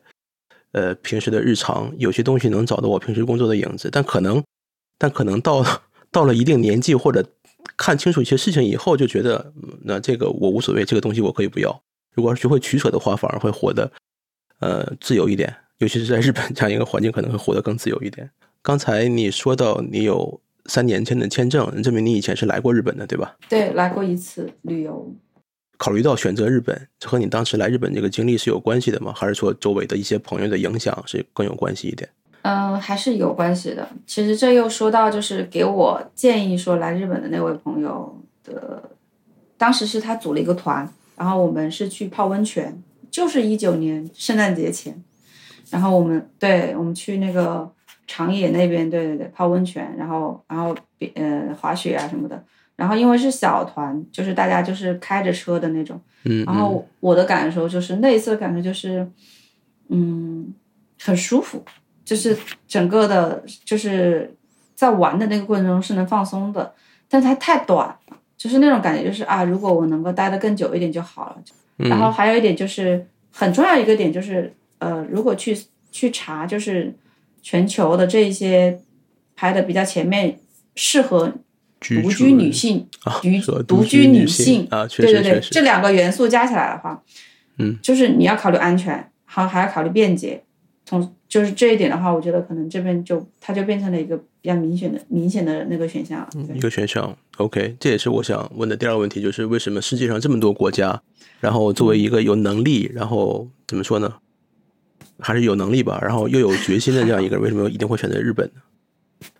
[0.75, 4.43] 呃平时的日常，有些东西能找到我平时工作的影子，但可能
[4.97, 5.65] 但可能到
[6.11, 7.25] 到了一定年纪或者
[7.77, 11.81] 看清楚一些事情以后，就觉得那这个我无所谓，这个东西我可以不要。
[12.13, 13.89] 如果要学会取舍的话，反而会活得
[14.59, 18.29] 呃自由一点，尤其是在日本这样一个环境，可能会活得更自由一点。
[18.61, 23.38] 刚才你说到你有三年签的签证，证明你以前是来过日本的，对吧？
[23.47, 25.13] 对，来过一次旅游，
[25.77, 29.13] 考虑到选择日本，这和你当时来日本这个经历是有关系的吗？
[29.15, 32.09] 还是说周围的一些朋友的影响是更有关系一点？
[32.43, 33.89] 嗯，还是有关系的。
[34.05, 38.91] 其实这又说到，就是给我建议说来日本的那位朋友的，
[39.57, 45.03] 当时是他组了一个团，然后我们是去泡温泉，就是一九年圣诞节前，
[45.71, 47.67] 然后我们对我们去那个
[48.05, 52.43] 长野那边，对对对，泡温泉，然后然后别呃滑雪啊什么的，
[52.75, 59.07] 然后因为是小团，就是大家就是开着车的那种，嗯，然后我的感受就是那一次的感受就是，
[59.89, 60.53] 嗯，
[61.01, 61.63] 很舒服，
[62.03, 64.35] 就是整个的，就是
[64.75, 66.73] 在玩的那个过程中是能放松的，
[67.07, 71.38] 但它太短了，就是那种感觉，就是啊，如果我能够待得更久一点就好了。
[71.77, 75.57] 嗯然后还有一点就是很重要一个点就是，呃，如果去
[75.91, 76.93] 去查就是
[77.41, 78.79] 全球的这一些
[79.35, 80.39] 排的比较前面，
[80.75, 81.33] 适合
[81.89, 87.03] 独居女性、啊独说独居居女性性啊，确对对对，这两个元素加起来的话，
[87.59, 90.43] 嗯，就是你要考虑安全，好还要考虑便捷，
[90.85, 96.29] 从就是这一点的话，我觉得可能这边就它就变成了一个比较明显的明显的那个选项了。
[96.53, 97.15] 一个选项。
[97.37, 101.01] OK，这也是我想问的第二个问题，就是为什么世界上这么多国家，
[101.41, 104.13] 然后作为一个有能力，然后怎么说呢，
[105.19, 108.61] 还是有能力吧，然后又有决心的这样一个人，为什么一定会选择日本呢？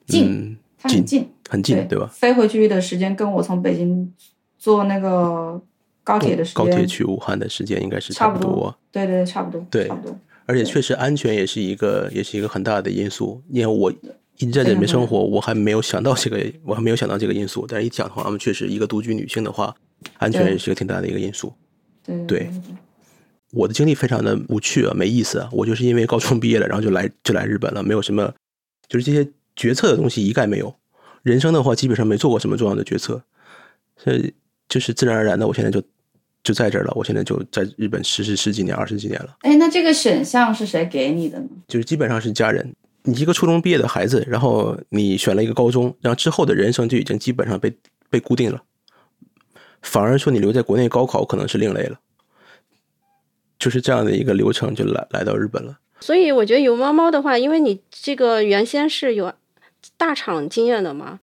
[0.08, 2.10] 近嗯，它很近，很近，对吧？
[2.13, 4.13] 飞回去的时间跟我从北京
[4.58, 5.62] 坐那个
[6.03, 8.77] 高铁的时间，高铁去武汉的时间应该是差不不多。
[8.91, 10.17] 对对对，差不多，对差不多。
[10.47, 13.91] 而且确实安全也是一个也是一个很大的因素，因为我
[14.38, 17.65] 一直在这里面生活，我还没有想到这个，我还没有想到这个因素。
[17.67, 19.75] 但是一讲的话，我们确实一个独居女性的话，
[20.17, 21.53] 安全也是一个挺大的一个因素。
[22.03, 22.51] 对对对
[23.51, 25.49] 我的经历非常的无趣啊，没意思啊。
[25.51, 28.31] 我就是因为高中毕业了，然后就来就来日本了，没有什么，
[28.88, 30.75] 就是这些决策的东西一概没有。
[31.26, 33.20] 人生的话，基本上没做过什么重要的决策，
[33.98, 34.32] 所以
[34.70, 35.82] 就是自然而然的，我现在就
[36.44, 36.94] 就在这儿了。
[36.96, 41.48] 我现在就在日本十十十几年、二十几年了，哎，那这个选项是谁给你的呢？
[41.68, 42.76] 就是基本上是家人。
[43.02, 47.76] 你一个初中毕业的孩子，然后你选了一个高中，然后之后的人生就已经基本上被
[48.12, 48.62] 被固定了。
[49.82, 52.00] 反而说你留在国内高考可能是另类了，
[53.58, 55.80] 就是这样的一个流程就来来到日本了。
[56.02, 59.34] 所以我觉得有猫猫的话，因为你这个原先是有
[59.98, 61.19] 大厂经验的嘛，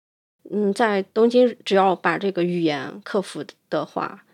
[0.51, 4.25] 嗯，在东京只要把这个语言克服的话，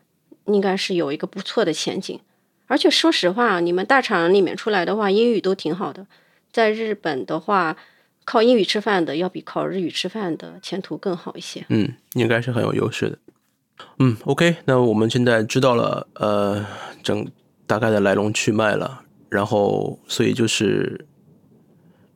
[0.46, 2.18] 应该是有一个不错的前景。
[2.66, 6.06] 而且说实话，你们大厂里面出来的话，英语都挺好的。
[6.50, 7.76] 在日本的话，
[8.24, 11.66] 靠英语吃饭的要比靠日语吃饭的前途更好一些。
[11.68, 13.18] 嗯，应该是很有优势的。
[13.98, 16.64] 嗯，OK，那我们现在知道了呃
[17.02, 17.26] 整
[17.66, 21.06] 大概的来龙去脉了，然后所以就是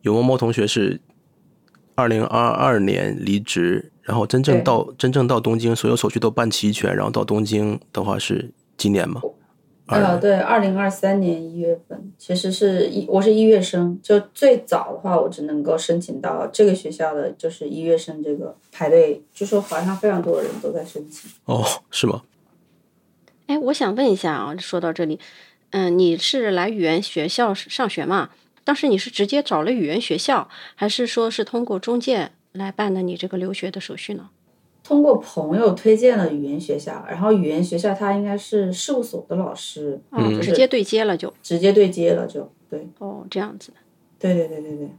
[0.03, 1.01] 有猫猫同学是
[1.97, 9.21] 二零二二年离职，然后真正到真正到东京，所有手续都办齐全，然后到东京的话是今年吗？
[9.87, 21.31] 呃，对，二零二三年一月份，其实是一我是一月生，就最早的话，我只能够申请到这个学校的，就是一月生这个排队，据说好像非常多的人都在申请。
[21.45, 22.23] 哦，是吗？
[23.47, 25.21] 哎，我想问一下啊，说到这里，
[25.71, 28.31] 嗯，你是来语言学校上学嘛？
[28.67, 34.31] 当时你是直接找了语言学校，还是说是通过中介来办的你这个留学的手续呢？
[34.83, 41.33] 通过朋友推荐了语言学校，然后语言学校他应该是事务所的老师，哦，嗯直接对接了就。
[41.41, 43.71] 直接对接了就，对哦，这样子。
[44.19, 44.91] 对对对对对。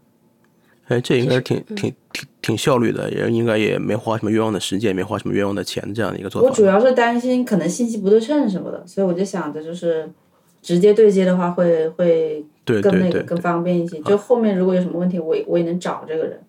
[0.87, 6.47] 哎，这应该是挺挺挺挺效率的，也应该也没花什么冤枉的时间，也没花什么冤枉的钱这样的一个做法。
[6.47, 10.09] 我主要是担心可能信息不对称什么的，所以我就想着就是
[10.61, 13.99] 直接对接的话会会对更那个更方便一些。
[14.01, 16.39] 就后面如果有什么问题，我也我也能找这个人。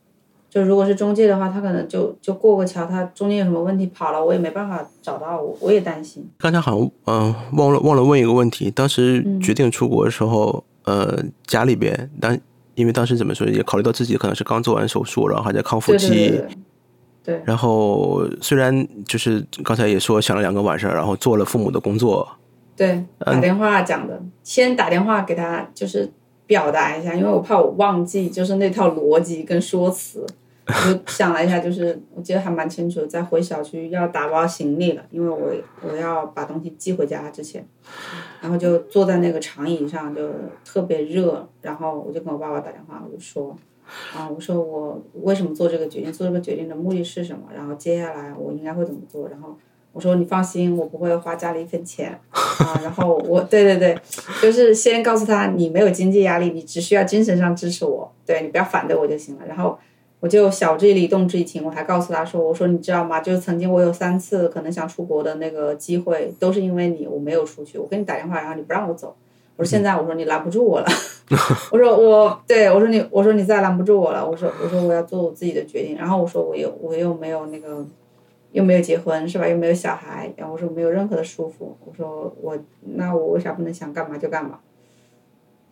[0.50, 6.26] 就如果是中介的话，他可能就就过个桥，他中间有什么问题跑了，我也没办法找到我，我也担心。
[6.38, 12.36] 刚才好像嗯、忘了忘了问一个问题，当时嗯决定出国的时候，呃家里边当
[12.76, 16.48] 因为当时怎么说也考虑到自己可能是刚做完手术，然后还在康复期，对对对
[17.24, 22.26] 对然后虽然就是刚才也说想了两个晚上，然后做了父母的工作，
[22.78, 26.10] 对，嗯打电话讲的，先打电话给他，就是
[26.46, 30.24] 表达一下，因为我怕我忘记，就是那套逻辑跟说辞。
[30.68, 37.66] 我就想了一下，就是我记得还蛮清楚，在回小区要打包行李了，因为我我要把东西寄回家之前，
[38.42, 40.28] 然后就坐在那个长椅上，就
[40.66, 43.56] 特别热，然后我就跟我爸爸打电话，我就说，
[44.14, 49.56] 啊，我说我为什么做这个决定，做这个决定的目的是什么，然后接下来我应该会怎么做，然后
[49.92, 53.98] 我说你放心，我不会花家里一分钱啊，然后我对对对，
[54.42, 59.78] 就是先告诉他你没有经济压力，你只需要精神上支持我，对你不要反对我就行了，然后。
[60.20, 61.64] 我就晓之以理，动之以情。
[61.64, 63.20] 我还告诉他说：“我说你知道吗？
[63.20, 67.78] 就是曾经我有三次可能想出国的那个机会，都是因为你，我没有出去。
[67.78, 69.14] 我跟你打电话，然后你不让我走。
[69.54, 70.86] 我说现在我说你拦不住我了。
[71.70, 74.28] 我说我对我说你我说你再拦不住我了。
[74.28, 75.96] 我说我说我要做我自己的决定。
[75.96, 77.86] 然后我说我又我又没有那个
[78.58, 79.46] 又没有结婚是吧？
[79.46, 80.30] 又没有小孩。
[80.36, 81.72] 然后我说没有任何的束缚。
[81.84, 82.58] 我说我
[82.96, 84.58] 那我为啥不能想干嘛就干嘛？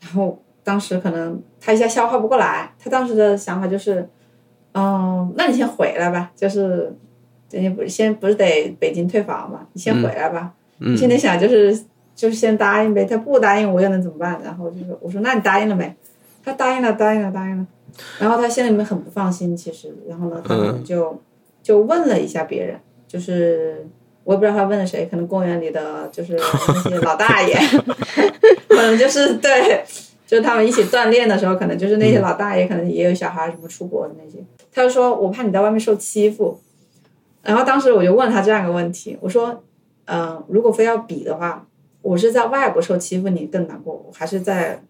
[0.01, 4.09] 然后当时可能他一下消化不过来，他当时的想法就是。
[4.79, 6.95] 嗯，那你先回来吧，就是，
[7.53, 9.67] 你不是先不是得北京退房嘛？
[9.73, 10.53] 你先回来吧。
[10.81, 11.75] 嗯你现在想就是
[12.15, 14.39] 就是先答应呗，他不答应我又能怎么办？
[14.45, 15.97] 然后就是我说那你答应了没？
[16.45, 17.67] 他答应了，答应了，答应了。
[18.21, 21.19] 然后他心里面很不放心，其实，然后呢，他可能就、
[21.67, 23.85] 就问了一下别人，就是
[24.23, 27.57] 我也不知道他问了谁，可能公园里的就是那些老大爷，
[28.69, 29.85] 可能就是对。
[30.25, 34.39] 就是他们一起锻炼的时候，可能就是那些老大爷，可能也有小孩，什么出国的那些。
[34.73, 36.61] 他就说：“我怕你在外面受欺负。”
[37.43, 39.63] 然后当时我就问他这样一个问题，我说
[40.07, 41.65] ：“嗯、如果非要比的话，
[42.03, 44.83] 我是在外国受欺负你更难过，还是在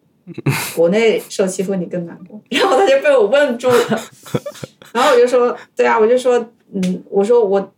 [0.74, 4.00] 国内受欺负你更难过？” 然后他就被我问住了。
[4.94, 7.72] 然后我就说：“对啊，我就说，嗯，我说我，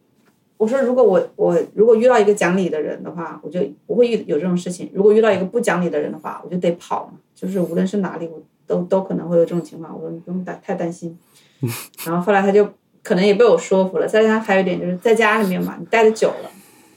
[0.57, 7.19] 我说如果我我如果遇到一个讲理的人的话，我就不会遇有这种事情；如果遇到一个不讲理的人的话，我就得跑嘛。
[7.35, 9.95] 就是无论是哪里，我都都可能会有这种情况。
[9.95, 11.17] 我说你不用担太担心。
[12.05, 12.69] 然后后来他就
[13.03, 14.07] 可能也被我说服了。
[14.09, 16.51] 再加上还有一点就是在家里面嘛，你待的久了，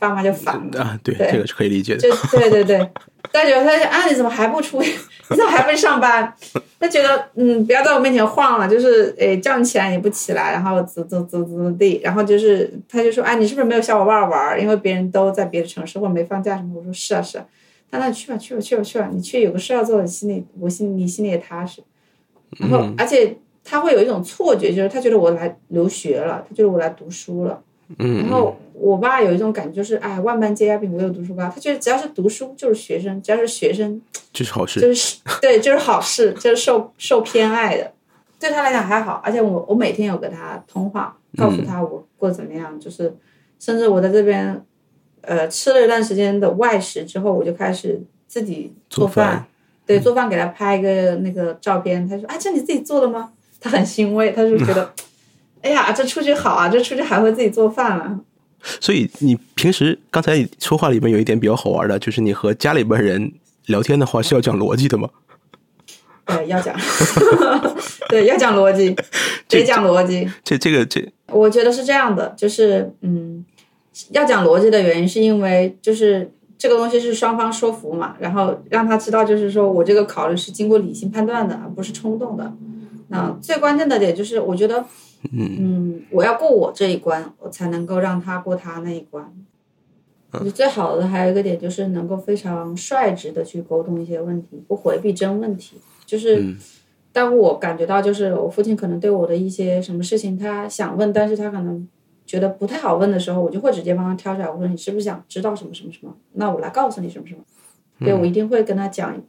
[0.09, 0.81] 爸妈就烦了。
[0.81, 2.09] 啊，对，对这个是可以理解的就。
[2.31, 2.77] 对对对，
[3.31, 4.81] 待久了他就啊你怎么还不出？
[4.81, 4.87] 你
[5.37, 6.33] 怎么还不去上班？
[6.79, 14.59] 他觉得嗯不要在我面前晃了，就是诶叫你起来你不起来，然后怎怎怎怎么地，然后就是他就说哎你是不是没有小伙伴玩？
[14.59, 16.73] 因为别人都在别的城市或者没放假什么。
[16.75, 17.45] 我说是啊是啊，
[17.91, 21.83] 那那去吧去吧去吧去吧，你去有个事要做，你心里我心你心里也踏实。
[22.57, 27.61] 然后而且他会有一种错觉，就是他觉得我来留学了，他觉得我来读书了。
[27.99, 31.43] 嗯然后我爸有一种感觉，就是哎，万般皆下品，唯有读书高。
[31.43, 34.01] 他觉得只要是读书就是学生，只要是学生
[34.33, 34.81] 就是好事。
[34.81, 37.93] 就是 对，就是好事，就是受受偏爱的。
[38.39, 43.15] 对他来讲还好，而且我我每天有跟他通话，告诉他我过得怎么样，就是
[43.59, 44.65] 甚至我在这边
[45.21, 49.45] 呃吃了一段时间的外食之后，我就开始自己做做饭
[49.85, 53.31] 对，做饭给他拍一个那个照片，他说啊，这你自己做的吗？
[53.59, 54.91] 他很欣慰，他就觉得，
[55.61, 58.19] 哎呀，这出去好啊，这出去还会自己做饭了。
[58.79, 63.31] 所以你平时刚才说话里面有一点比较好玩的，就是你和家里边人
[63.67, 65.09] 聊天的话是要讲逻辑的吗？
[66.25, 66.75] 对， 要讲，
[68.09, 68.95] 对，要讲逻辑，
[69.49, 70.29] 得讲逻辑。
[70.43, 73.43] 这这个这我觉得是这样的，就是嗯，
[74.11, 82.53] 要讲逻辑的原因是因为就是这个东西是双方说服嘛，然后让他知道，就是说我这个考虑是经过理性判断的，而不是冲动的。
[83.11, 84.85] 那最关键的点就是，我觉得，
[85.33, 89.29] 嗯，我要过我这一关，我才能够让他过他那一关。
[90.31, 95.75] 我觉得最好的还有一个点就是能够非常率直的去沟通一些问题，不回避真问题。
[96.05, 96.55] 就是
[97.11, 101.85] 当我感觉到，就是我父亲可能对我的一些什么事情，他想问，但是他可能
[102.25, 106.15] 觉得不太好问的时候，我就会直接帮他挑出来，我说你是不是想知道什么什么什么？
[106.33, 107.41] 那我来告诉你什么什么。
[107.99, 109.21] 对我一定会跟他讲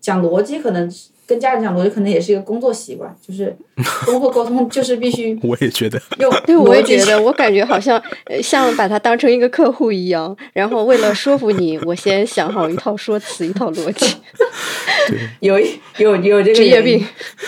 [0.00, 0.90] 讲逻辑，可能
[1.26, 3.56] 跟家人讲逻辑，可能也是一个工作习惯，就是
[4.04, 14.16] 工作沟通 就是必须我也觉得，用对，我也觉得，我感觉好像呃像把他当成一个客户一样，然后为了说服你，我先想好一套说辞，一套逻辑。
[15.40, 17.04] 有一有有这个职业病，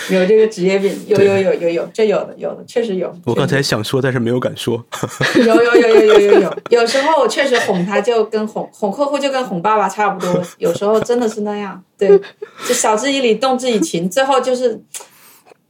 [0.09, 3.13] 有这个职业病，有有有有有，这有的有的，确实有。
[3.25, 4.83] 我刚才想说，但是没有敢说。
[5.35, 11.83] 有有有有有有有，有时候确实哄他就跟哄哄客户就跟哄爸爸差不多，有时候真的是那样。
[11.97, 12.07] 对，
[12.65, 14.81] 就晓之以理，动之以情，最后就是，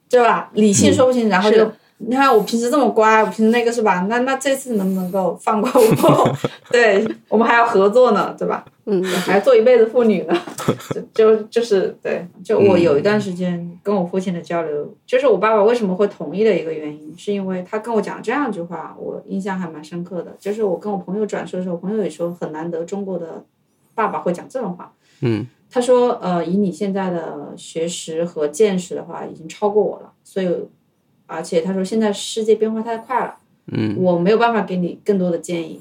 [0.10, 0.50] 对吧？
[0.54, 1.70] 理性说不清，然后就。
[2.02, 4.06] 你看我平时这么乖，我平时那个是吧？
[4.08, 6.38] 那那这次能不能够放过我？
[6.72, 8.64] 对我们还要合作呢，对吧？
[8.86, 10.34] 嗯，还要做一辈子父女呢，
[11.14, 20.34] 就就就是对，就我有一段时间跟我父亲的交流，就是我爸爸为什么会同意的一个原因，是因为他跟我讲这样一句话，我印象还蛮深刻的。
[20.40, 23.44] 就是我跟我朋友转述的时候，朋友也说很难得中国的
[23.94, 24.94] 爸爸会讲这种话。
[25.20, 30.12] 嗯他说：“呃，以你现在的学识和见识的话，已经超过我了。
[30.24, 30.50] 所以，
[31.28, 33.38] 而且他说现在世界变化太快了，
[33.72, 35.80] 嗯我没有办法给你更多的建议。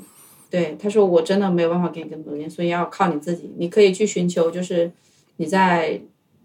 [0.50, 3.52] 对，他说我真的没有办法给你更多的建议，所以要靠你自己。
[3.56, 4.90] 你可以去寻求，就是
[5.36, 6.00] 你在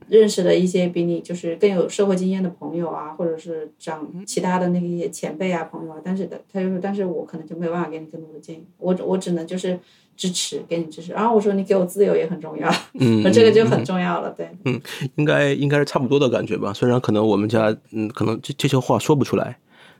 [0.09, 5.97] 认识的一些比你就是更有社会经验的朋友啊，或者是长其他的那些前辈啊朋友啊。
[6.03, 9.79] 但是的，他就说，但是我可能就没有办法给你更多的建议，我我只能就是
[10.15, 11.11] 支持，给你支持。
[11.11, 14.29] 然后我说你给我自由也很重要，嗯， 这个就很重要了。
[14.31, 14.79] 对，嗯
[15.15, 16.73] 应该应该是差不多的感觉吧。
[16.73, 19.57] 虽然可能我们家嗯，可能这这些话说不出来，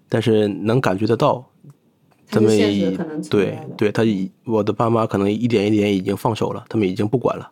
[0.10, 1.47] 但是能感觉得到。
[2.30, 3.60] 他们现实可能对。
[3.78, 7.47] 对，他已我的爸妈可能一点一点已经放手了，他们已经不管了，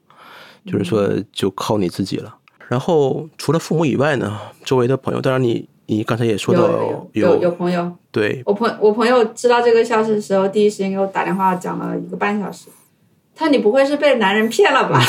[0.66, 2.36] 就是说就靠你自己了。
[2.68, 6.62] 然后除了父母以外呢，周围的朋友，当然你你刚才也说到
[7.12, 12.70] 有有朋友，对，我朋我朋友知道这个消息的时候，第一时间给我打电话讲了一个半小时。
[13.36, 15.02] 他说：“你不会是被男人骗了吧？”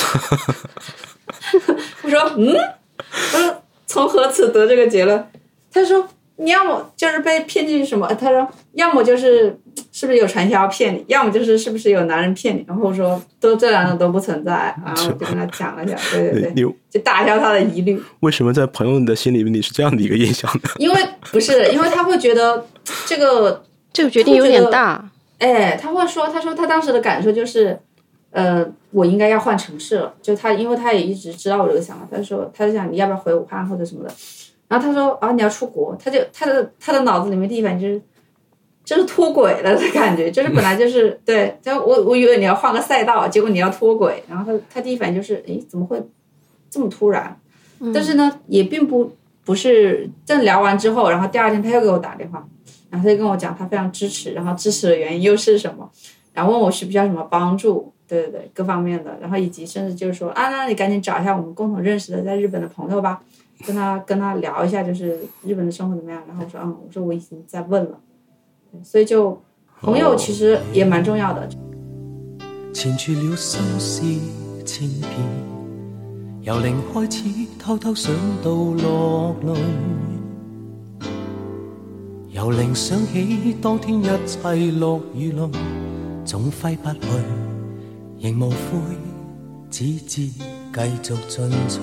[2.02, 2.52] 我说：“嗯。”
[2.98, 5.24] 我说：“从何此得这个结论？”
[5.70, 6.04] 他说
[6.42, 9.58] ：“你要么就是被骗进去什么？”他说：“要么就是
[9.90, 18.02] 是不是有传销骗你，要么就是是不是有男人骗你。”然后我说：“都这两种都不存在。”然后我就跟他讲了讲，对对对， 就打消他的疑虑。
[18.20, 20.70] 为什么在朋友的心里面你是这样的一个印象呢？
[20.78, 20.96] 因为
[21.30, 22.66] 不是，因为他会觉得
[23.06, 25.10] 这个这个决定有点大。
[25.38, 27.78] 哎，他会说，他说他当时的感受就是，
[28.30, 30.14] 呃，我应该要换城市了。
[30.22, 34.14] 就他，因为他也一直知道我这个想法，他说，他就想你要不要回武汉或者什么的。
[34.72, 38.00] 然后他说啊，你要出国，他就他的他的脑子里面第一反应就是，
[38.82, 46.02] 就是脱轨了的感觉，就是本来就是对，就我我以为你要换个赛道，结果你要脱轨，然后他他第一反应就是，诶，怎么会
[46.70, 47.38] 这么突然？
[47.92, 49.12] 但是呢，也并不
[49.44, 52.42] 不是正聊完之后，然后第二天他又给我打电话，
[52.88, 55.90] 然后他就跟我讲他非常支持，然后支持的原因又是什么，
[56.32, 63.20] 然后问我需不需要什么帮助，对对对，各方面的，然后以及甚至就是说啊，那你赶紧找一下我们共同认识的在日本的朋友吧，
[63.66, 66.22] 跟他跟他聊一下，就是日本的生活怎么样。
[66.26, 68.00] 然后我说嗯，我说我已经在问了，
[68.82, 69.40] 所以就
[69.80, 71.48] 朋友其实也蛮重要的。
[72.72, 74.02] 纏住了心思
[74.64, 75.10] 千遍，
[76.40, 77.22] 由零开始
[77.58, 79.54] 偷偷想到落泪，
[82.30, 85.52] 由零想起當天一切落雨淚，
[86.24, 87.00] 總揮不去，
[88.20, 88.56] 仍無悔，
[89.70, 91.78] 只知繼續進取。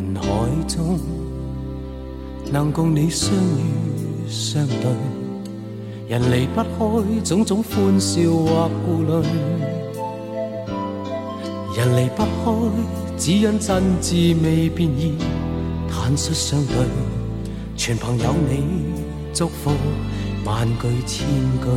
[0.00, 0.24] 人海
[0.66, 0.98] 中
[2.50, 4.90] 能共你相遇相對，
[6.08, 9.22] 人離不開種種歡笑或顧慮，
[11.76, 12.70] 人離不開
[13.18, 15.12] 只因真挚未變異，
[15.90, 16.76] 坦率相對，
[17.76, 18.64] 全凭有你
[19.34, 19.70] 祝福
[20.46, 21.28] 萬句千
[21.60, 21.68] 句。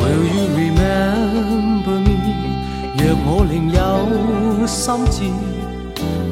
[0.00, 2.08] Will you remember me？
[2.96, 5.20] 若我另有心志，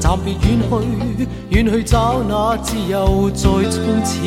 [0.05, 4.21] 暫別遠去，遠去找那自由再衝刺。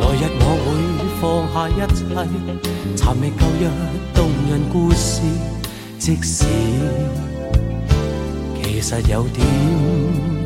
[0.00, 0.68] 來日我會
[1.20, 1.22] 放
[1.54, 2.02] 下一切，
[2.96, 3.64] 尋覓舊日
[4.12, 4.18] 動
[4.50, 5.22] 人故事，
[6.00, 6.44] 即使
[8.60, 9.38] 其實有點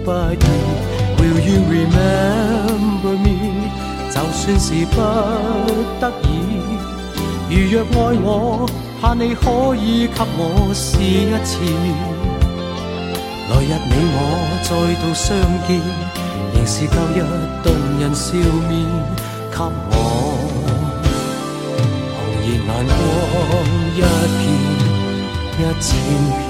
[0.05, 0.45] 不易。
[1.17, 3.71] Will you remember me？
[4.11, 5.01] 就算是不
[5.99, 6.29] 得已。
[7.49, 8.69] 如若愛我，
[9.01, 11.57] 盼你可以給我試一次。
[13.49, 14.19] 来日你我
[14.65, 14.69] 再
[15.01, 15.39] 度相
[15.69, 15.79] 见，
[16.53, 17.17] 仍是舊日
[17.63, 17.67] 动
[18.01, 18.35] 人笑
[18.67, 18.75] 面，
[19.53, 19.95] 給我
[22.43, 22.69] 紅熱眼光
[23.95, 23.97] 一
[24.35, 25.87] 片一千
[26.35, 26.43] 片。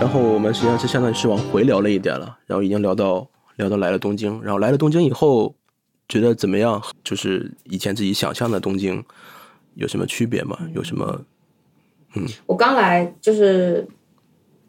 [0.00, 3.26] 然后我们实际上是相当于是往回聊了一点了，然后已经聊到
[3.56, 5.52] 聊到来了东京，然后来了东京以后，
[6.08, 6.80] 觉得怎么样？
[7.02, 9.04] 就是以前自己想象的东京
[9.74, 10.56] 有什么区别吗？
[10.72, 11.20] 有什么
[12.46, 13.86] 我刚来就是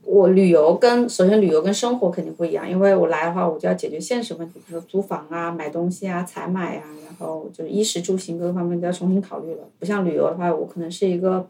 [0.03, 9.67] 我旅游跟首先旅游跟生活肯定不一样，因为我来的话，我就要解决现实问题，比如说租房啊、买东西啊、采买啊，然后就是衣食住行各个方面都要重新考虑了。
[9.79, 11.47] 不像旅游的话，我可能是一个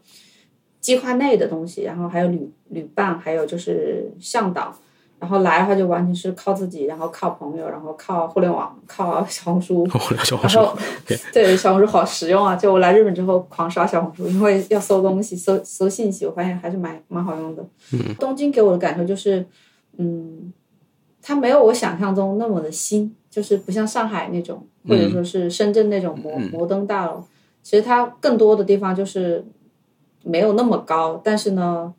[0.80, 4.76] 计划内的东西，然后还有旅旅伴，还有就是向导。
[5.18, 9.86] 然后来的话就完全是靠自己，然后靠朋友，然后靠互联网，靠小红书。
[10.22, 10.78] 小红书然后，
[11.32, 12.54] 对小红书好实用啊！
[12.54, 17.64] 就我来日本之后狂刷小红书，因为要搜东西、搜搜信息，我发现还是蛮蛮好用的。
[17.92, 19.46] 嗯，东京给我的感受就是，
[19.96, 20.52] 嗯，
[21.22, 27.24] 它没有我想象中那么的新，就是不像上海那种，或者说是深圳那种摩、嗯摩登大楼。
[27.62, 29.44] 其实它更多的地方就是
[30.22, 31.92] 没有那么高，但是呢，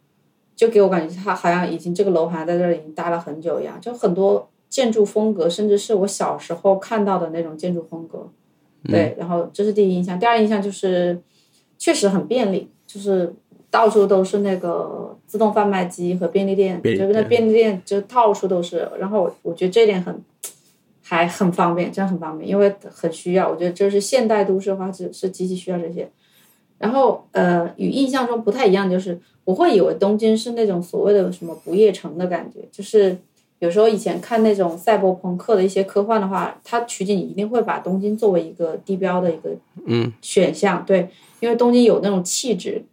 [0.57, 8.27] 就给我感觉它好像已经这个楼好像在这儿已经待了很久一样，就很多建筑风格，甚至是我小时候看到的那种建筑风格。
[8.83, 11.21] 对，然后这是第一印象，第二印象就是
[11.77, 13.33] 确实很便利，就是
[13.69, 18.89] 到处都是那个自动贩卖机和便利店，就是那便利店就到处都是。
[18.97, 20.23] 然后我觉得这一点很
[21.03, 23.47] 还很方便，真的很方便，因为很需要。
[23.49, 26.09] 我觉得这是现代都市化是是极其需要这些。
[26.77, 33.17] 然后呃，与印象中不太一样，就是我会以为东京是那种所谓的什么不夜城的感觉，就是
[33.59, 39.49] 有时候以前看那种赛博朋克的一些科幻的话，它取景一定会把东京作为一个地标的一个
[39.85, 41.09] 嗯选项，对，
[41.39, 42.83] 因为东京有那种气质。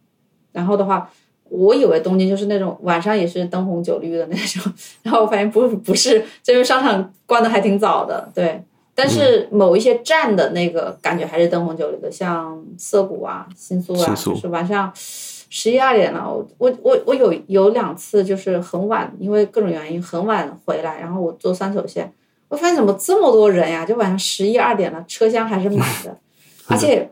[0.51, 1.11] 然后的话，
[1.49, 4.73] 我以为东京就是那种晚上也是灯红酒绿的那种，
[5.03, 8.63] 然后我发现不不是，这边商场关的还挺早的，对。
[8.95, 16.27] 但是某一些站的那个感觉还是灯红酒绿的，像涩谷啊、新宿啊，宿就是晚上十一二点了。
[16.27, 22.09] 我我我我有有两次就是很晚，因为各种原因很晚回来，然后我坐三手线，
[22.47, 23.85] 我发现怎么这么多人呀？
[23.85, 26.17] 就晚上十一二点了，车厢还是满的，
[26.67, 27.09] 而且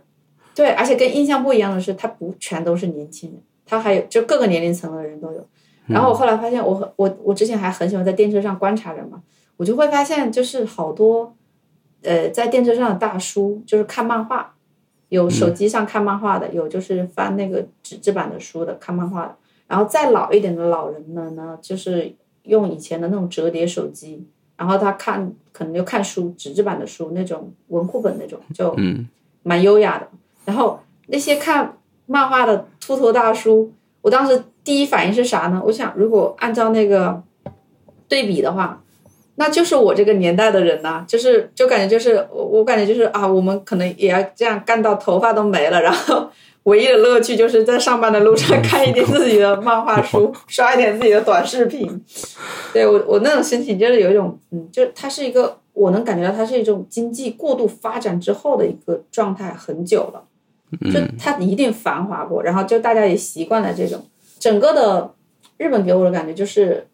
[0.55, 5.45] 对，而且跟印象不一样的是，它不全都是年轻人，它还有就各个年龄层的人都有。
[5.85, 9.21] 然后我后来发现我，很我我之前还很喜欢在电车上观察人嘛，
[9.57, 11.35] 我就会发现就是好多，
[12.03, 14.53] 呃，在电车上的大叔就是看漫画，
[15.09, 19.35] 有手机上看漫画的，有就是翻那个纸质版的书的看漫画的，
[19.67, 24.27] 然后再老一点的老人们呢，就是用以前的那种折叠手机，
[24.57, 29.07] 然后他看可能就看书纸质版的书那种文库本那种，就嗯
[29.43, 30.07] 蛮优雅的。
[30.45, 35.61] 然后那些看漫画的秃头大叔，我当时第一反应是啥呢？
[35.65, 37.23] 我想，如果按照那个
[38.09, 38.82] 对比的话，
[39.35, 46.29] 那就是我这个年代的人呐、就是就感觉就是我我感觉就是啊，我们可能也要这样干到头发都没了，然后
[46.63, 52.03] 唯一的乐趣就是在上班的路上看一点自己的漫画书， 刷一点自己的短视频。
[52.71, 60.23] 对我我那种心情就是有一种嗯，就是它是一个我能感觉到它是一种经济过度发展之后的一个状态很久了。
[60.91, 64.03] 就它一定繁华过，然后就大家也习惯了这种
[64.39, 65.13] 整个的
[65.57, 66.87] 日本给我的感觉就是嗯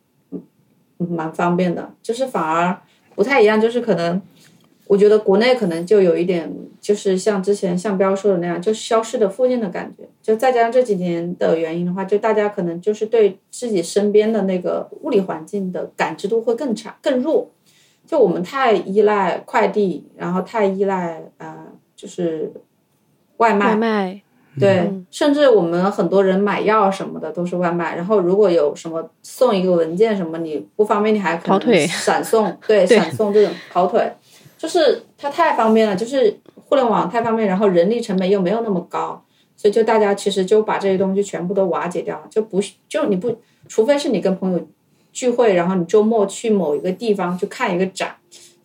[1.05, 2.77] 蛮方便的，就是反而
[3.15, 4.21] 不太一样，就是可能
[4.87, 17.51] 我觉得国内可能就有一点就是像之前像彪说的那样，就消失的附近的感觉，就再加上这几年的原因的话，就大家可能就是对自己身边的那个物理环境的感知度会更差、更弱。
[18.05, 22.51] 就我们太依赖快递，然后太依赖呃，就是，
[23.37, 24.23] 外卖，
[24.57, 25.05] 对，嗯。
[25.11, 31.79] 甚至我们很多人买药什么的都是外卖，然后如果有什么送一个文件什么，你不方便，你还可跑腿。
[31.79, 32.97] 能闪送， 对，对。
[32.97, 34.13] 闪送这种跑腿，
[34.57, 39.21] 就是它太方便了，就是互联网太方便，然后人力成本又没有那么高，
[39.57, 43.35] 所以就大家其实就把这些东西全部都瓦解掉了，就不就你不，
[43.67, 44.67] 除非是你跟朋友
[45.11, 48.15] 聚会，然后你周末去某一个地方去看一个展，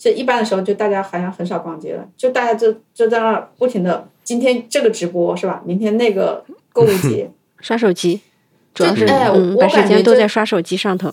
[0.04, 5.62] 就一般的时候就大家好像很少逛街了，就大家就就在那儿不停的，今天这个直播是吧？
[5.64, 6.44] 明天那个
[6.74, 7.30] 购物节，
[7.60, 8.20] 刷手机，
[8.74, 11.10] 主要是哎嗯，我把时间都感觉都在刷手机上头。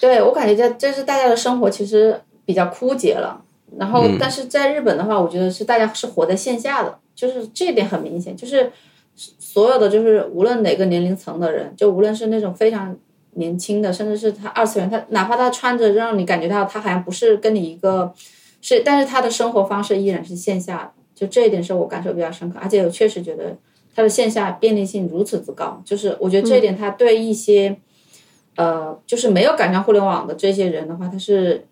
[0.00, 3.40] 对我感觉这这是大家的生活其实比较枯竭了。
[3.78, 8.72] 然后，但是在日本的话，我觉得是大家是活在线下的，就是这一点很明显，就是
[9.14, 12.96] 所有的就是无论哪个年龄层的人，就无论是那种非常
[13.34, 18.12] 年轻的，甚至是他二次元，他哪怕他穿着让你感觉到他好像不是跟你一个
[18.60, 23.56] 是，但是他的生活方式依然是线下的，就这一点是我感受比较深刻，而且我确实觉得
[23.94, 27.76] 他的线下便利性如此之高，就是我觉得这一点他对一些、
[28.56, 31.66] 呃，就是没有赶上互联网的这些人的话，它是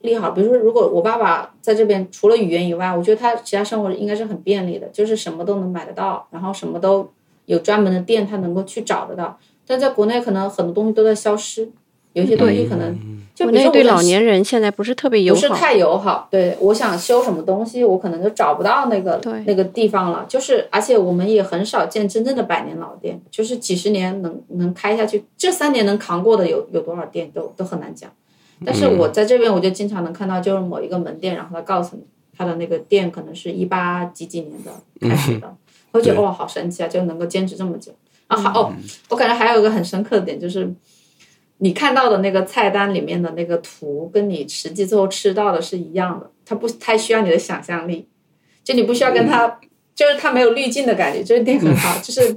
[0.00, 0.30] 利好。
[0.30, 7.10] 比如说，如果我爸爸在这边除了语言以外，我觉得他其他生活应该是很便利的，就是什么都能买得到，然后什么都
[7.46, 9.38] 有专门的店，他能够去找得到。
[9.66, 11.68] 但在国内，可能很多东西都在消失，
[12.12, 12.96] 有一些东西可能
[13.34, 16.28] 就国比如说对老年人现在不是特别友好，不是太友好。
[16.30, 20.24] 对，我想修什么东西，我可能就找不到那个对那个地方了。
[20.28, 28.10] 就是，而且我们也很少见真正的百年老店，就是几十年能能开下去，这三年能扛过的有有多少店都都很难讲。
[28.64, 32.02] 但是我在这边，我就经常能看到，就是某一个门店，然后他告诉你，
[32.34, 34.70] 他的那个店可能是一八几几年的
[35.06, 35.54] 开始的，
[35.92, 37.92] 我觉得哇，好神奇啊，就能够坚持这么久。
[38.28, 38.72] 啊，好哦，
[39.10, 40.72] 我感觉还有一个很深刻的点就是。
[41.58, 48.06] 你看到的那个菜单里面的那个图，跟你实际最后吃到的是一样的，它不太需要你的想象力，
[48.62, 49.58] 就你不需要跟它，
[49.94, 52.34] 就是它没有滤镜的感觉，这一点很好，就是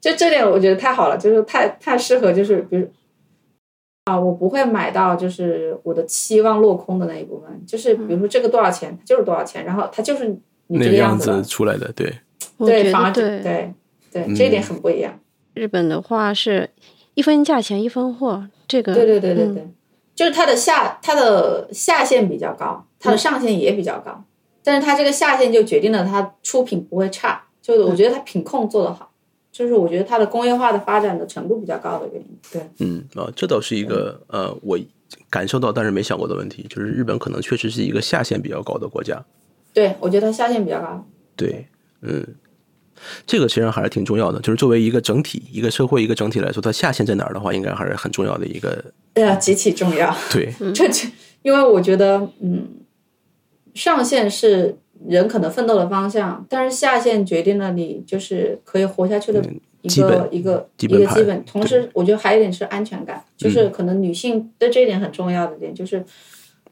[0.00, 2.88] 就这点我觉得太好了，就是太太适合，就是比如
[4.04, 10.28] 啊，我不会买到就是我的期望落空的那一部分，就是比如说这个多少钱，它就是多少钱，然后它就是
[10.68, 12.14] 你这那个样子，出来的，对，
[12.58, 13.74] 对，反而得对
[14.12, 15.18] 对对，这一点很不一样。
[15.54, 16.70] 日本的话是
[17.14, 19.68] 一分价钱一分货，这个对对对对嗯对，
[20.14, 24.24] 就是它的下它的下限比较高，它的上限也比较高，
[24.62, 29.10] 但是它这个下限就决定了它出品不会差，就是我觉得它品控做得好，
[29.50, 32.38] 就是我觉得它的工业化的发展的程度比较高的原因。
[32.52, 34.78] 对，嗯啊，这倒是一个呃，我
[35.28, 39.24] 感受到但是没想过的问题，就是日本可能确实是一个下限比较高的国家。
[39.72, 41.04] 对我觉得它下限比较高。
[41.34, 41.66] 对，
[42.02, 42.26] 嗯，
[43.26, 48.84] 这个其实还是挺重要的，就是作为一个整体、一个社会、一个整体来说，它下限在哪儿的话，应该还是很重要的一个。
[49.14, 50.16] 对啊，极其重要。
[50.32, 51.08] 对，这这，
[51.42, 52.68] 因为我觉得，嗯，
[53.74, 54.76] 上限是
[55.06, 59.42] 人可能奋斗的方向，但是下限决定了你就是可以活下去的
[59.82, 61.44] 一个基本一个基本一个基本。
[61.44, 66.04] 同时，我觉得还有一点是安全感，就是可能女性对这一点很重要的点就是。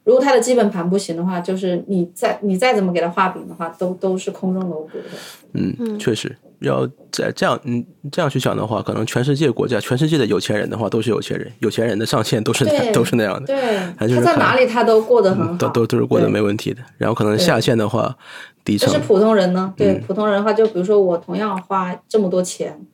[0.07, 5.05] 如果它的基本盘不行的话，就是你再你再怎么给它画饼的话，都都是空中楼阁的。
[5.53, 16.81] 嗯，确实要在这样嗯这样去想的话，可能全世界国家、全世界的有钱人的话都是有钱人，有钱人的上限都是都是那样的，对，还就是在哪里他都过得很好，都都都是过得没问题的。
[16.99, 18.17] 然后可能下限的话，
[18.65, 19.75] 底层但是普通人呢？
[19.77, 22.87] 对、嗯普通人的话，就比如说我同样花这么多钱，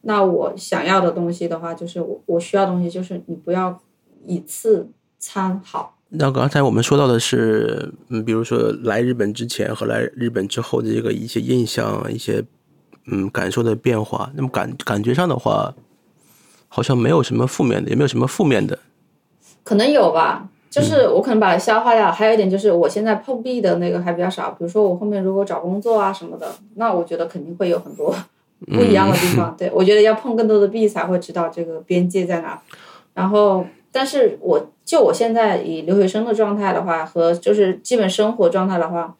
[0.00, 3.80] 那我想要的东西的话，就是我我需要的东西，就是你不要
[4.26, 4.90] 以次
[5.20, 5.95] 参好。
[6.08, 12.44] 那刚才我们说到的是，嗯，比如说来日本之前和来日本之后的这个一些印象、一些
[13.06, 14.30] 嗯感受的变化。
[14.34, 15.74] 那么感感觉上的话，
[16.68, 18.78] 好像没有什么负面的，也没有什么负面的。
[19.64, 22.12] 可能有吧，嗯就是我可能把它消化掉。
[22.12, 24.50] 还有一点就是，我现在碰壁的那个还比较少。
[24.50, 26.46] 比如说我后面如果找工作啊什么的，
[26.76, 28.14] 那我觉得肯定会有很多
[28.66, 29.54] 不一样的地方。
[29.58, 32.62] 对我觉得要碰更多的壁才会知道这个边界在哪。
[33.14, 33.66] 然后，
[33.96, 39.16] 但是我就我现在以留学生的状态的话，和就是基本生活状态的话，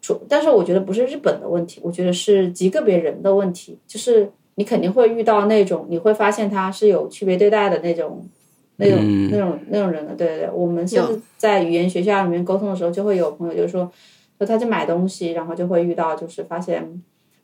[0.00, 8.24] 除但是我觉得不是日本的问题，我觉得是极个别人的问题，就是你肯定会遇到那种你会发现他是有区别对待的那种。
[8.82, 13.88] 那种、嗯那种那种人的，对对对，我们甚至在语言学校里面沟通的时候，就会有朋友就说，
[14.38, 17.00] 说他去买东西，然后就会遇到，就是发现，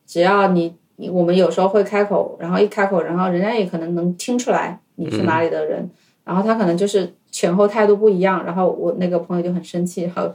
[0.06, 5.88] 只要你你我们有时候会开口，然后一开口，然后人家也可能能听出来你是哪里的人，
[6.28, 10.30] 然后他可能就是前后态度不一样，然后我那个朋友就很生气，然后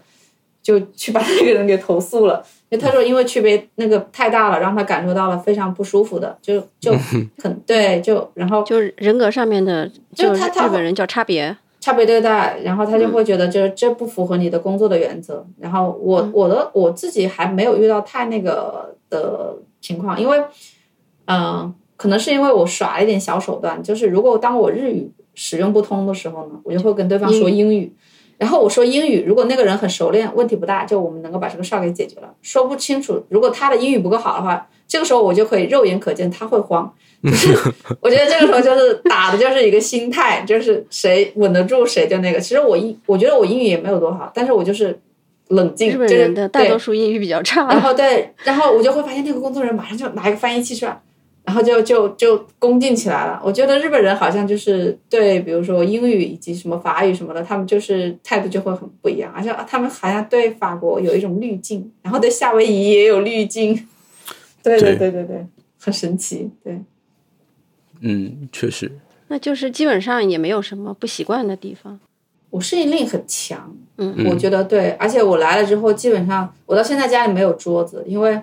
[0.62, 6.92] 就去把那个人给投诉了，因为他说因为区别那个太大了，让他感受到了非常不舒服的，就就
[7.42, 11.56] 很对，就然后就是人格上面的，就是他他日本人叫差别。
[11.80, 15.46] 差别对待，然后他就会觉得就是这不符合你的工作的原则。
[15.60, 20.42] 然后我我的我自己还没有遇到太那个的情况，因为
[21.26, 27.92] 嗯、可能是因为我耍了一点小手段，就是如果当我日语使用不通的时候呢，我就会跟对方说英语。
[28.38, 32.34] 然后我说英语，如果那个人很熟练，问题不大，就我们能够把这个事儿给解决了。
[32.42, 36.92] 说不清楚，如果他的英语不够好的话，这个时候我就可以肉眼可见他会慌。
[37.24, 37.58] 就是
[38.02, 42.40] 我觉得这个时候就是打的就是一个心态，就是谁稳得住谁就那个。
[42.40, 45.00] 其实我英我觉得我英语也没有多好，但是我就是
[45.50, 51.02] 冷静，日本就是人的大对多数英语比较差然，后对，然后我就会发现那个工作人员马上就拿一个翻译器出来，
[51.46, 53.42] 然后就就就恭敬起来了。
[53.44, 63.88] 我觉得日本人好像就是对，比如说英语以及什么法语什么的，他们就是态度就会很不一样，而且他们好像对法国有一种滤镜，然后对夏威夷也有滤镜。
[64.62, 65.46] 对对对对对，
[65.78, 66.50] 很神奇。
[66.64, 66.82] 对，
[68.00, 68.90] 嗯，确实，
[69.28, 72.00] 那就是基本上也没有什么不习惯的地方。
[72.50, 78.40] 我适应力很强，嗯我觉得对，而且我来了之后，基本上我到现在家里没有桌子，因为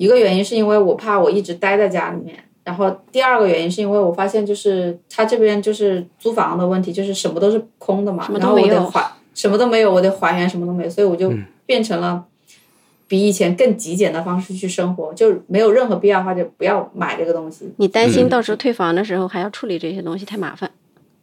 [0.00, 11.30] 一个原因是因为我怕我一直待在家里面，然后第二个原因是因为我发现就是他这边就是租房的问题，就是什么都是空的嘛，然后我得还什么都没有，我得还原什么都没有，所以我就
[11.66, 12.24] 变成了
[13.06, 17.70] 比以前更极简的方式去生活，就没有任何必要的话就不要买这个东西。
[17.76, 20.70] 你担心到时候退房的时候还要处理这些东西，太麻烦。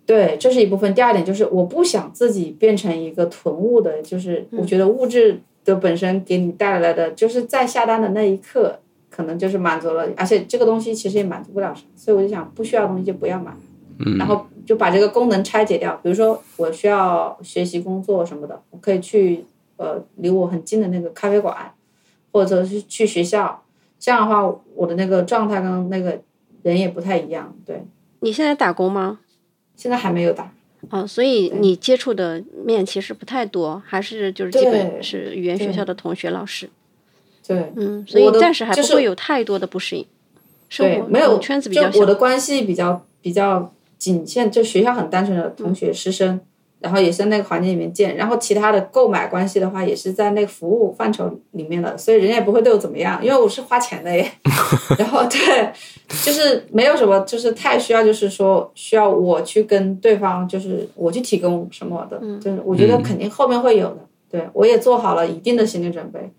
[0.06, 0.94] 对，这是一部分。
[0.94, 5.42] 第二点就是，我不想自己变成一个囤物的，就是嗯我觉得物质
[5.74, 13.52] 的本身给你带来的，就是在下单的那一刻，可能就是满足了，而且这个东西其实也满足不了什么，所以我就想，不需要东西就不要买，
[14.18, 16.00] 然后就把这个功能拆解掉。
[16.02, 19.46] 比如说，我需要学习、工作什么的，我可以去
[19.78, 21.74] 呃离我很近的那个咖啡馆，
[22.32, 23.64] 或者是去学校。
[24.00, 26.20] 这样的话，我的那个状态跟那个
[26.62, 27.52] 人也不太一样。
[27.66, 27.84] 对，
[28.20, 29.20] 你现在打工吗？
[29.76, 30.52] 现在还没有打。
[30.90, 36.70] 哦，所以你接触的面其实不太多，还是就是基本是语言学校的同学、老师。
[37.48, 40.06] 对，嗯，所以我暂时还不就会有太多的不适应。
[40.70, 42.06] 生对，活没有圈子比较小我。
[42.06, 46.40] 的关系比较比较仅限，就学校很单纯的同学、师生，
[46.80, 54.30] 然后也是在那个环境里面见，然后其他的购买关系的话，也是在那个服务范畴里面的，所以人家也不会对我怎么样，因为我是花钱的耶。
[55.00, 55.72] 然后对，
[56.08, 63.98] 就是没有什么，就是太需要，就是说需要我去跟对方，就是我去提供什么的，就是我觉得肯定后面会有的。
[64.30, 66.30] 对我也做好了一定的心理准备。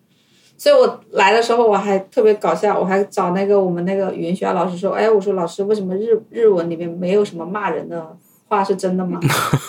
[0.58, 8.16] 所以我来的时候我还特别搞笑，我还找那个我们那个语言学校老师说，哎，我说老师为什么日日文里面没有什么骂人的
[8.46, 9.20] 话是真的吗？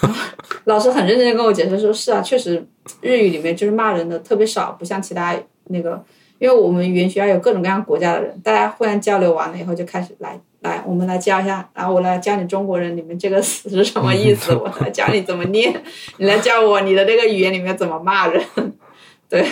[0.66, 2.66] 老师很认真地跟我解释说，是啊，确实
[3.02, 5.36] 日语里面就是骂人的特别少，不像其他
[5.66, 6.04] 那个，
[6.40, 15.74] 因为我们语言学校有各种各样国家的人，大家互相交流完了以后就开始来来，我们来教一下，然后我来教你中国人你们这个词是什么意思，我来教你怎么念，
[16.18, 18.42] 你来教我你的这个语言里面怎么骂人。
[19.30, 19.46] 对，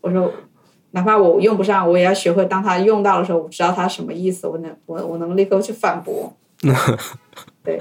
[0.00, 0.32] 我说
[0.92, 6.32] 哪怕我用不上，我也要学会当他用到的时候，我知道他什么意思，我能我我能立刻去反驳。
[7.64, 7.78] 对，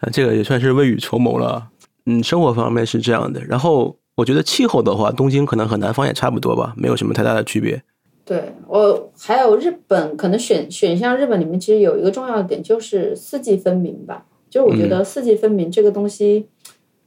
[0.00, 1.68] 啊，这个也算是未雨绸缪了。
[2.06, 3.42] 嗯，生活方面是这样的。
[3.44, 7.82] 然后我觉得气候的话，东京可能和南方也差不多吧，没有什么太大的区别。
[8.22, 16.46] 对我还有日本，可能选选项日本里面其实有一个重要的点就是四季分明吧，就是我觉得四季分明这个东西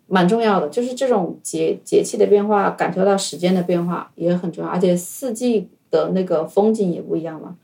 [0.07, 7.55] 蛮重要的，就是这种节节气的变化，感受到时间的变化也很重要，而且四季的那个风景也不一样嘛。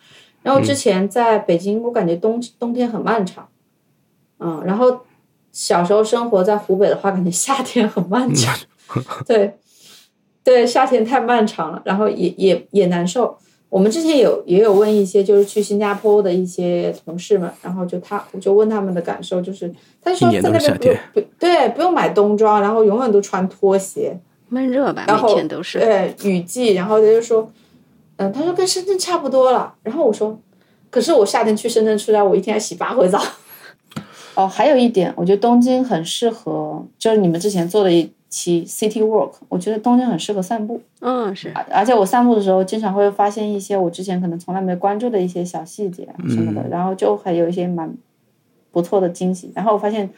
[0.43, 3.49] 然后之前在北京，我感觉冬冬天很漫长，
[4.37, 5.01] 嗯，然后
[5.51, 8.55] 小时候生活在湖北的话，感觉夏天很漫长，
[9.27, 9.53] 对，
[10.43, 13.37] 对，夏天太漫长了，然后也也也难受。
[13.69, 19.71] 我们之前有也有问一些就是去新加坡的一些同事们，然后就他我就问他们的感受，就是
[20.01, 25.79] 他说一年在那都是夏边不用不对不用买冬装，然后永远都穿拖鞋，闷热吧，然后天都是。
[25.79, 27.51] 对雨季，然后他就说，
[28.15, 29.75] 嗯，他说跟深圳差不多了。
[29.83, 30.39] 然后我说，
[30.89, 33.21] 可是我夏天去深圳出差，我一天要洗八回澡。
[34.33, 40.81] 哦，还有一点，我觉得东京很适合，就是你们之前做的一期 City Walk，我觉得东京很适合散步。
[41.01, 47.91] 嗯，是而而且我散步的时候，经常会发现一些我之前可能从来没关注的一些小细节啊什么的，然后就还有一些蛮
[48.71, 49.51] 不错的惊喜。
[49.55, 50.09] 然后我发现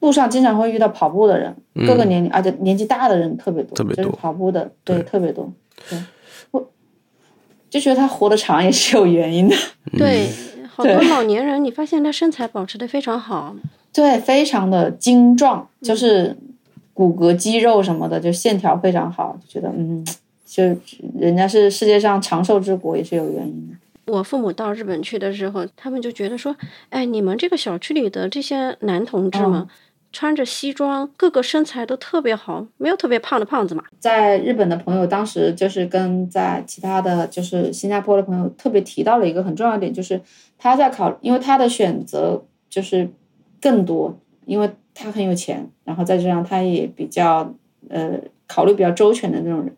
[0.00, 1.54] 路上经常会遇到跑步的人，
[1.86, 5.52] 各个年龄，而且年纪大的人特别多，就是特别多跑步的，对，特别多。
[5.88, 5.98] 对，
[6.52, 6.70] 我
[7.68, 9.56] 就觉得他活得长也是有原因的，
[9.98, 10.28] 对，
[10.74, 13.54] 好多老年人，你发现他身材保持的非常好。
[13.92, 16.36] 对，非常的精壮，就是
[17.00, 20.04] 骨骼肌肉什么的，就线条非常好，就觉得嗯，
[20.44, 20.62] 就
[21.18, 24.12] 人家是世界上长寿之国也是有原因的。
[24.12, 26.54] 我父母到日本去的时候，他们就觉得说，
[26.90, 29.66] 哎，你们这个小区里的这些男同志们，
[30.12, 33.82] 穿着西装，个个身材都特别好，没有特别胖的胖子嘛。
[33.98, 40.20] 在日本的朋友当时就是跟在其他的就是新加坡的朋友特别提到了一个很重要的点，就是
[40.58, 43.08] 他在考，因为他的选择就是
[43.58, 44.18] 更多，
[44.50, 47.54] 因为他很有钱，然后再加上他也比较
[47.88, 49.72] 呃考虑比较周全的那种人。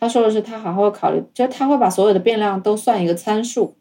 [0.00, 3.74] 他说的是他好好考虑，就是他会把所有的变量都算一个参数，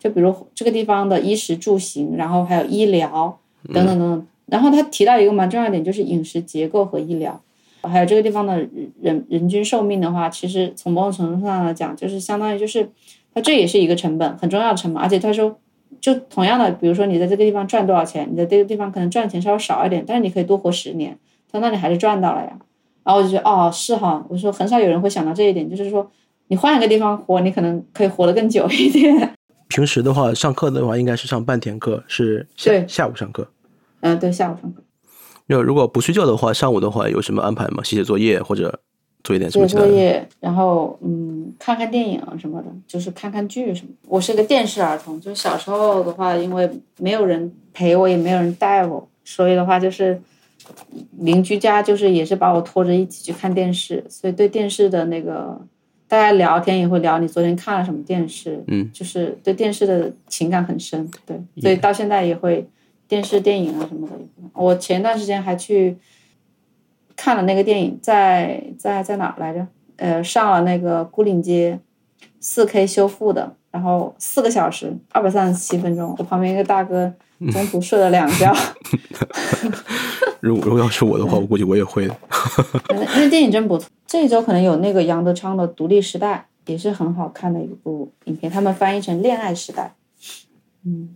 [0.00, 3.38] 就比如这个地方的衣食住行，然后还有医疗
[3.72, 4.26] 等等等等。
[4.46, 7.40] 然后他提到一个蛮重要的点，就是饮食结构和医疗，
[7.82, 8.66] 还有这个地方的
[9.00, 12.90] 人人均寿命的话，其实从某种程度上来讲，就是相当于就是
[13.32, 15.00] 它这也是一个成本，很重要的成本。
[15.00, 15.56] 而且他说，
[16.00, 21.18] 就同样的，比如说你在这个地方赚多少钱，你在这个地方可能赚钱稍微少一点，但是你可以多活十年，
[21.50, 22.58] 他说那你还是赚到了呀。
[23.02, 26.10] 然后我就觉得哦是哈，我说很少有人会想到这一点，就是说
[26.48, 29.34] 你换一个地方活，你可能可以活得更久一点。
[29.68, 33.48] 平时的话，上课的话应该是上半天课，是下对下午上课。
[34.00, 34.82] 嗯，对，下午上课。
[35.46, 37.82] 那如果不睡觉的话，上午的话有什么安排吗？
[37.82, 38.80] 写写作业或者
[39.50, 39.66] 做？
[39.66, 43.92] 作业，然后嗯，看看电影啊什么的，就是看看剧什么。
[44.06, 50.20] 我是个电视儿童，就是小时候的话，因为没有人陪我，也没有人带我，所以的话就是
[51.18, 55.58] 邻居家就是也是把我拖着一起去看电视，所以对电视的那个
[56.06, 62.68] 大家聊天也会聊你昨天看了什么电视，嗯，就是对电视的情感很深，对，所以到现在也会
[63.08, 64.12] 电视、电影啊什么的。
[64.52, 65.96] 我前段时间还去
[67.16, 69.66] 看了那个电影，在在在哪儿来着？
[69.96, 71.78] 呃，上了那个牯岭街，
[72.40, 76.14] 四 K 修复的，然后四个小时，二百三十七分钟。
[76.18, 77.12] 我旁边一个大哥
[77.52, 78.52] 中途睡了两觉，
[80.40, 82.16] 如果如果要是我的话，我估计我也会的。
[82.90, 83.88] 那那电影真不错。
[84.06, 89.94] 这一周可能有那个杨德昌的《独立时代》，也是很好看的一部影片，他们翻译成《恋爱时代》。
[90.84, 91.14] 嗯，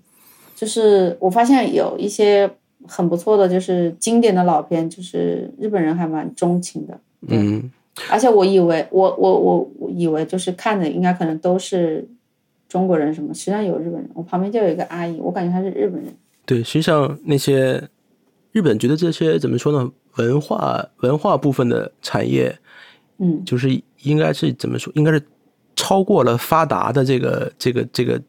[0.54, 2.50] 就是我发现有一些
[2.86, 7.00] 很不错的，就是经典的老片，就是日本人还蛮钟情的。
[7.28, 7.70] 嗯，
[8.10, 12.06] 而且我以为我我我我以为就是看的应该可能都是
[12.68, 14.08] 中国人什么，实际上有日本人。
[14.14, 16.14] 我旁边就有一个阿姨，我感觉她是日本人。
[16.46, 17.88] 对，实际上那些
[18.52, 19.90] 日本觉得这些怎么说呢？
[20.16, 22.58] 文化文化部分的产业，
[23.18, 23.68] 嗯，就是
[24.02, 24.92] 应该是怎么说？
[24.96, 25.22] 应该是
[25.76, 28.20] 超过了发达的这个这个这个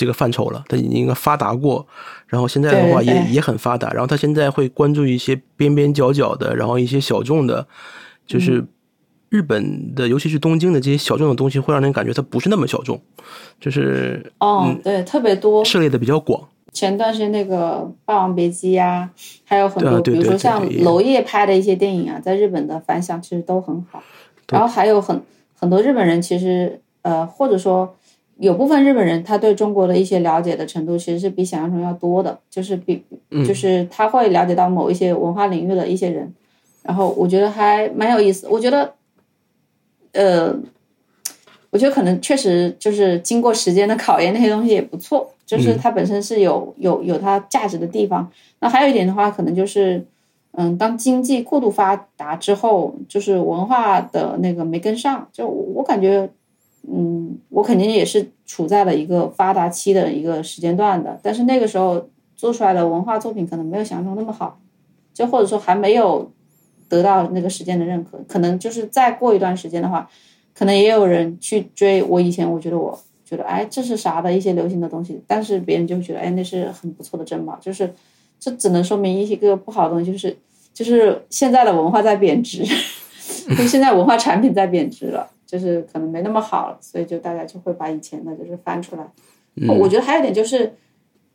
[0.00, 0.64] 这个范畴了。
[0.66, 1.86] 它已经发达过，
[2.26, 3.90] 然后现在的话也也很发达。
[3.92, 7.66] 然后他现在会关注一些边边角角的，然后一些小众的，嗯
[8.26, 8.64] 就是
[9.28, 12.98] 日本的，尤其是东京的这些小众的东西，会让人感觉它不是那么小众，
[13.60, 15.62] 就是哦，对，特别多。
[15.64, 16.48] 涉猎的比较广。
[16.72, 19.10] 前段时间那个《霸王别姬》呀，
[19.44, 24.00] 还有很多，比如说像娄烨拍的一些电影啊，在日本的反响其实都很好。
[24.48, 25.20] 然后还有很
[25.58, 27.96] 很多日本人，其实呃，或者说
[28.40, 36.32] 有部分日本人，他对中国的一些了解的程度，其实是比想象中要多的，就是比嗯就是他会了解到某一些文化领域的一些人，
[36.82, 38.48] 然后我觉得还蛮有意思。
[38.48, 38.94] 我觉得，
[40.12, 40.54] 呃，
[41.70, 48.30] 我觉得可能确实就是经过时间的考验，那些东西也不错，就是它本身是有有有它价值的地方。
[48.60, 50.02] 那还有一点的话，可能就是，
[50.52, 55.28] 嗯，当经济过度发达之后，就是文化的那个没跟上。
[55.30, 56.28] 就我我感觉，
[56.88, 64.58] 嗯，我肯定也是处在了一个发达期的一个时间段的，但是那个时候做出来的文化作品可能没有想象中那么好，
[65.12, 66.30] 就或者说还没有
[66.88, 68.18] 得到那个时间的认可。
[68.26, 70.08] 可能就是再过一段时间的话，
[70.54, 77.92] 可能也有人去追我以前我觉得我觉得哎这是啥的一些流行的东西，但是别人就觉得哎那是很不错的珍宝，就是
[78.40, 80.36] 这只能说明一些个不好的东西，就是
[80.72, 82.64] 就是现在的文化在贬值，
[83.56, 89.04] 就 现在文化产品在贬值了，就是可能没那么好了，所以就大家就会把以前的就是翻出来。
[89.76, 90.76] 我觉得还有一点就是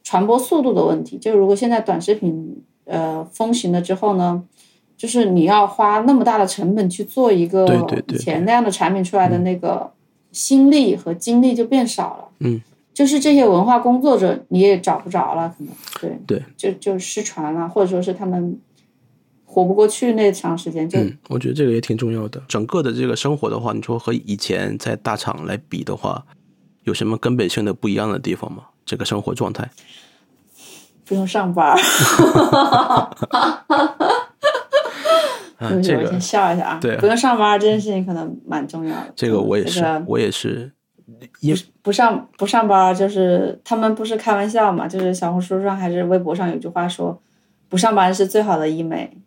[0.03, 4.41] 传播速度的问题，就如果现在短视频呃风行了之后呢，
[4.95, 7.68] 就是你要花那么大的成本去做一个
[8.07, 9.91] 以前那样的产品出来的那个
[10.32, 12.30] 心力和精力就变少了。
[12.39, 12.61] 嗯，
[12.93, 15.74] 就是这些文化工作者你也找不着了，可能。
[15.99, 18.57] 对对，就就失传了，或者说是他们
[19.56, 22.41] 活不过去那长时间，就、嗯，我觉得这个也挺重要的。
[22.49, 26.26] 整个的这个生活的话，你说和以前在大厂来比的话，
[26.84, 28.64] 有什么根本性的不一样的地方吗？
[28.86, 29.72] 这个生活状态？
[31.06, 31.78] 不用上班儿。
[35.58, 36.80] 啊， 这个我先笑一下啊。
[36.82, 39.14] 对不用上班这件事情可能蛮重要的。
[39.16, 40.72] 这个我也是，这个我也是，
[41.39, 47.22] 也不上不上班就是他们不是开玩笑嘛，就是小红书上还是微博上有句话说，
[47.70, 49.18] 不上班是最好的医美，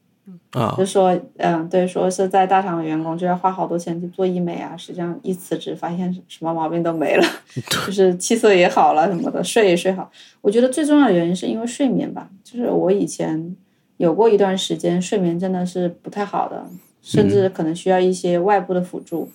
[0.52, 0.74] 啊。
[0.76, 7.24] 就，说嗯对，说是在大厂的员工就要花好多钱去做医美啊，实际上一辞职发现什么毛病都没了，
[7.86, 10.10] 就是气色也好了什么的，睡也睡好。
[10.40, 13.56] 我觉得最重要的原因是因为睡眠吧，就是我以前
[13.96, 16.64] 有过一段时间睡眠真的是不太好的，
[17.02, 19.28] 甚至可能需要一些外部的辅助，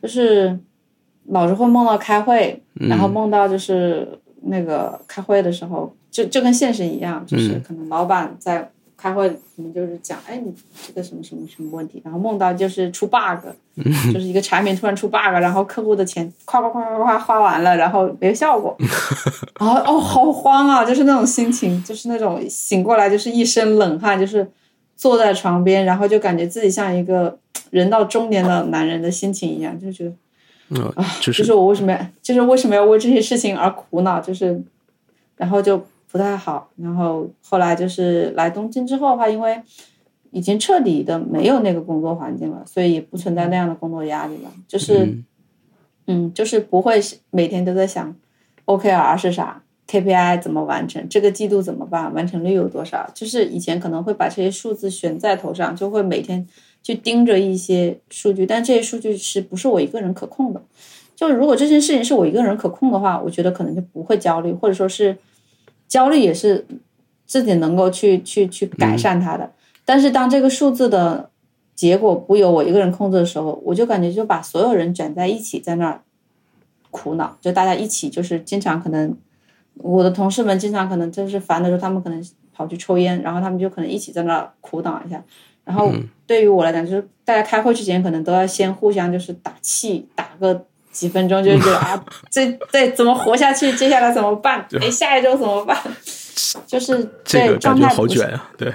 [0.00, 0.58] 就是
[1.26, 4.08] 老是会梦到开会，然后梦到就是
[4.42, 10.54] 那个开会的时候，就就跟现实一样，就是可能老板在开会，可能就是讲，哎，你
[10.86, 13.46] 这个什么什么什么问题，然后梦到就是出 bug，
[14.12, 18.76] 就是一个产品突然出 bug，然后客户的钱夸夸夸夸夸花完了，然后没有效果，
[19.58, 24.50] 然 后哦，好慌啊，就是那种心情，就是那种醒过来就是一身冷汗，就是
[24.96, 27.38] 坐在床边，然后就感觉自己像一个
[27.70, 30.12] 人到中年的男人的心情一样，就觉得。
[30.68, 34.60] 嗯，就就是是我为什么要，就是为什么要为这些事情而苦恼，就是，
[35.36, 36.70] 然后就不太好。
[36.76, 39.60] 然后后来就是来东京之后的话，因为
[40.30, 44.50] 已经彻底的没有那个工作环境了，所以也不存在那样的工作压力了。
[44.68, 45.24] 就是，嗯
[46.06, 47.00] 嗯，就是不会
[47.30, 48.14] 每天都在想
[48.66, 53.08] OKR 是啥，KPI 怎么完成，这个季度怎么办，完成率有多少。
[53.14, 56.46] 就是以前可能会把这些数字悬在头上，就会每天
[56.82, 60.62] 去盯着一些数据，但这些数据是不是我一个人可控的？
[61.16, 65.16] 就如果这件事情是我一个人可控的话，我觉得可能就不会焦虑，或者说是
[65.88, 66.66] 焦虑也是
[67.26, 69.50] 自己能够去去去改善它的。
[69.84, 71.30] 但是当这个数字的
[71.74, 76.00] 结果不由我一个人控制的时候，我就感觉就把所有人卷在一起，在那儿
[76.90, 79.16] 苦恼，就大家一起就是经常可能
[79.76, 85.22] 我的同事们经常可能就是烦的时候，他们可能跑去抽烟，然后他们就可能一起在那儿苦恼一下。
[85.64, 85.92] 然后
[86.26, 90.64] 对于我来讲，就是大家开会之前可能都要先互相就是打气，打个
[90.96, 93.70] 几分钟，就是觉得 啊，这这怎么活下去？
[93.72, 94.66] 接下来怎么办？
[94.80, 95.76] 哎，下一周怎么办？
[96.66, 98.72] 就是这个感觉好状态好卷啊，对，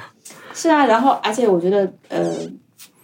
[0.54, 2.36] 是啊，然后而且我觉得，呃，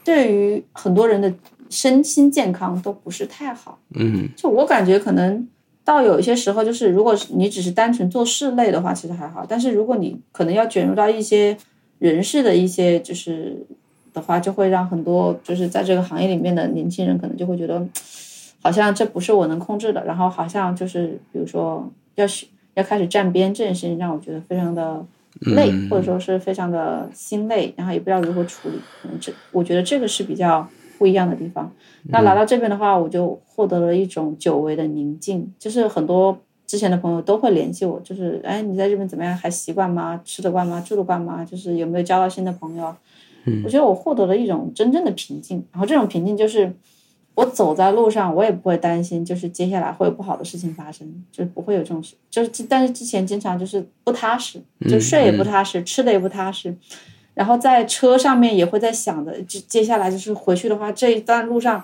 [0.04, 1.34] 对于很多人的
[1.70, 3.80] 身心健康都不是太好。
[3.96, 5.48] 嗯就我感觉，可能
[5.84, 9.46] 到有一些时候，就是如果是你只是单纯做事类的话，其实还好。
[9.48, 11.58] 但是如果你可能要卷入到一些
[12.00, 13.66] 人事的一些就是
[14.14, 17.86] 的话，就会让很多就是在这个行业里面的年轻人可能就会觉得，
[18.68, 25.06] 好像这不是我能控制的，然后好像就是比如说要是要开始站边这件事情，让我觉得非常的
[25.56, 28.76] 累，嗯或者说是非常的心累，然后也不知道如何处理。
[29.02, 31.72] 可能这我觉得这个是比较不一样的地方。
[32.10, 39.34] 那来到这边的话，我就获得了一种久违的宁静，就是很多之前的朋友都会联系我，就是哎，你在这边怎么样？
[39.34, 40.20] 还习惯吗？
[40.26, 40.84] 吃得惯吗？
[40.86, 41.46] 住得惯吗？
[41.46, 42.94] 就是有没有交到新的朋友？
[43.46, 46.74] 嗯我觉得我获得了一种真正的平静，然后这种平静就是
[47.38, 54.60] 我走在路上，我也不会担心，就是接下来会有不好的事情发生，就是不会有这种事，就是但是之前经常就是不踏实，
[54.90, 56.76] 就睡也不踏实，吃的也不踏实，
[57.36, 61.84] 然后在车上面也会在想着，接接下来就是回去的话，这一段路上，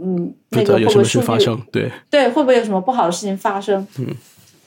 [0.00, 3.86] 嗯，那个会不会数据发生，对，对，会不会有什么不好的事情发生？
[4.00, 4.08] 嗯，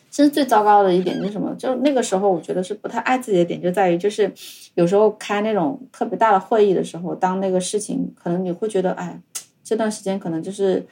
[0.09, 1.53] 其实最糟糕的一点是什么？
[1.59, 4.32] 就是那个时候，我觉得是不太爱自己的点，就在于就是
[4.76, 9.20] 有时候开那种特别大的会议的时候，当那个事情可能你会觉得，哎，
[9.66, 10.86] 这段时间可能就是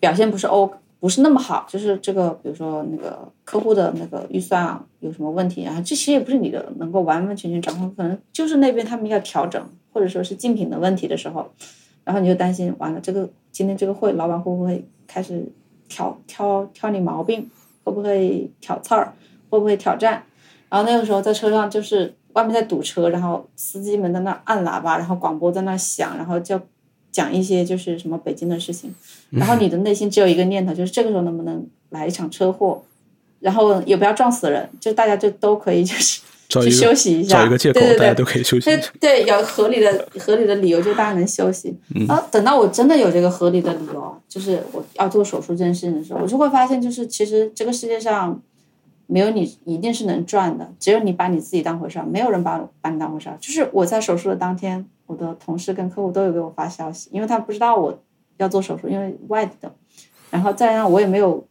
[0.00, 11.52] 表现不是 O，不是那么好，就是这个比如说那个客户的那个预算啊有什么问题啊，这其实也不是你的能够完完全全掌控，可能就是那边他们要调整，或者说是竞品的问题的时候，
[12.04, 15.46] 然后你就担心，完了这个今天这个会，老板会不会开始
[15.88, 17.50] 挑挑挑你毛病，
[17.84, 19.12] 会不会挑刺儿，
[19.50, 20.24] 会不会挑战？
[20.70, 26.60] 然后那个时候在车上就是外面在堵车，然后司机们在那按喇叭，然后广播在那响，然后就
[27.12, 28.94] 讲一些就是什么北京的事情，
[29.30, 32.82] 然后你的内心只有一个念头，就是这个时候能不能来一场车祸，
[33.40, 37.98] 然后也不要撞死人，就大家就都可以就是去休息一下，找一个借口对对，对。
[37.98, 41.76] 大家都可以休息对有合理的合理的理由，就大家能休息。
[42.08, 48.40] 然后等到我真的有这个合理的理由，就是我要做手术这件事情的时候，我就会发现，就是其实这个世界上
[49.10, 53.36] 没有你一定是能赚的，只有你把你自己当回事儿，没有人把把你当回事儿。
[53.40, 57.98] 就是我在手术的当天，我的同事跟客户都有给我发消息，因为他不知道我
[58.36, 59.72] 要做手术，因为外地的，
[60.30, 61.44] 然后再让我也没有。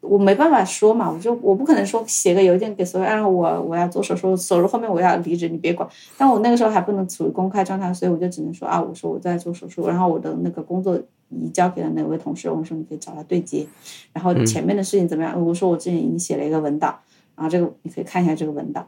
[0.00, 5.86] 我没办法说嘛，我就我不可能说写个邮件给所有，然后我我要做手术，手术后面我要离职，你别管。
[6.16, 10.98] 但我那个时候还不能处于公开状态，所以我就只能说啊，我说我在做手术，然后我的那个工作
[11.30, 13.66] 移交给了哪位同事，我说你可以找他对接，
[14.12, 15.44] 然后前面的事情怎么样？
[15.44, 16.98] 我说我之前已经写了一个文档，
[17.36, 18.86] 然后这个你可以看一下这个文档。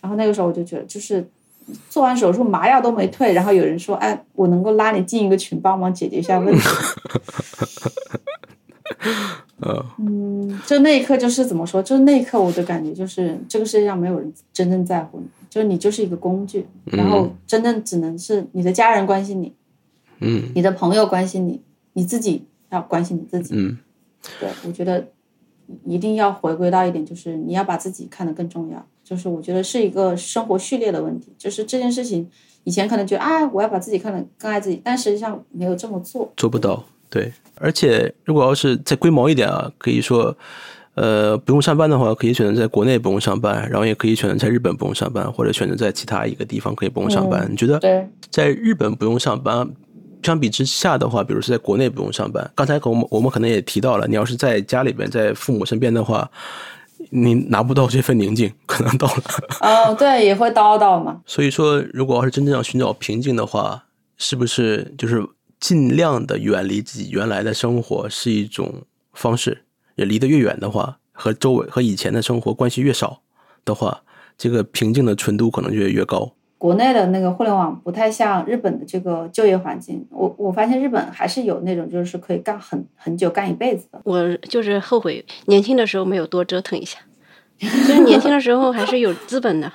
[0.00, 1.26] 然后那个时候我就觉得，就是
[1.88, 6.60] 做完手术麻药都没退，然后有人说，哎，我能够拉你进一个群帮忙解决一下问题。
[9.60, 11.82] 呃， 嗯，就那一刻就是怎么说？
[11.82, 19.52] 就那一刻我的感觉就是这个世界上没有人真正在乎你，就是你就是一个工具，然后真正只能是你的家人关心你，
[20.20, 21.60] 嗯你的朋友关心你，
[21.98, 23.54] 你自己要关心你自己。
[23.56, 23.76] 嗯
[24.38, 25.04] 对，我觉得
[25.84, 28.86] 一定要回归到一点，就是你要把自己看得更重要。
[29.02, 31.32] 就是我觉得是一个生活序列的问题。
[31.36, 32.28] 就是这件事情，
[32.62, 36.32] 以前可能觉得啊，我要把自己看得更爱自己，但实际上没有这么做。
[36.36, 36.84] 做不到。
[37.10, 40.36] 对，而且如果要是再规模一点啊，可以说，
[40.94, 47.48] 呃，不用上班的话，可以选择在国内不用上班，然后也可以选择在日本不用上班，或者选择在其他一个地方可以不用上班。
[47.50, 47.80] 你觉得，
[48.30, 49.70] 在日本不用上班，
[50.22, 56.28] 相比之下的话，比如是在国内不用上班，刚才我们我们可能也提到了，你要是在家里边，在父母身边的话，
[57.10, 59.22] 你拿不到这份宁静，可能到了。
[59.60, 61.20] 哦，对，也会叨叨嘛。
[61.26, 63.84] 所以说，如果要是真正要寻找平静的话，
[64.16, 65.24] 是不是就是
[65.60, 69.64] 尽量的远离自己原来的生活是一种方式？
[69.96, 73.20] 也离得越远的话，和周围和以前的生活关系越少
[73.64, 74.02] 的话，
[74.36, 76.32] 这个平静的纯度可能就越高。
[76.58, 84.00] 国内的那个互联网不太像日本的这个就业环境，我我发现日本还是有那种就是可以干很很久干一辈子的。
[84.02, 86.98] 我就是后悔年轻的时候没有多折腾一下，
[87.58, 89.72] 就是年轻的时候还是有资本的，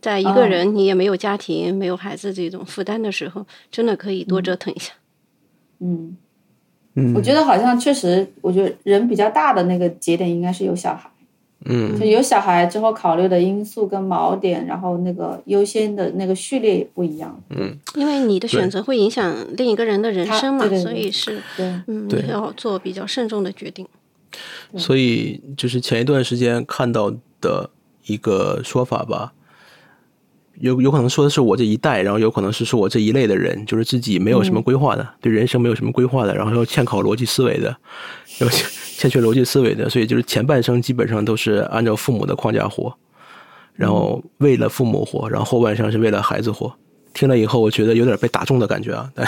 [0.00, 4.94] 在一个人你也没有家庭、没有孩子这种负担的时候，真的可以多折腾一下。
[5.80, 6.16] 嗯，
[6.94, 11.10] 嗯，我觉得好像确实，我觉得人比较大的那个节点应该是有小孩，
[11.64, 11.98] 嗯。
[11.98, 17.40] 就有小孩之后考虑的因素跟锚点，然后那个优先的那个序列也不一样。
[17.50, 20.82] 嗯，因为你的选择会影响另一个人的人生嘛，对对对。
[20.82, 23.86] 所以是对，嗯，要做比较慎重的决定。
[24.76, 27.68] 所以就是前一段时间看到的
[28.06, 29.34] 一个说法吧，
[30.58, 37.76] 有有可能说的是我这一代，然后有可能是说我这一类的人，就是自己没有什么规划的，对人生没有什么规划的，然后又欠考逻辑思维的，
[38.40, 38.48] 又
[39.02, 42.94] 欠缺逻辑思维的，所以就是前半生基本上都是按照父母的框架活，
[43.74, 46.72] 然后为了父母活，然后后半生是为了孩子活。
[47.12, 49.26] 听了以后，我觉得有点被打中的感觉啊，但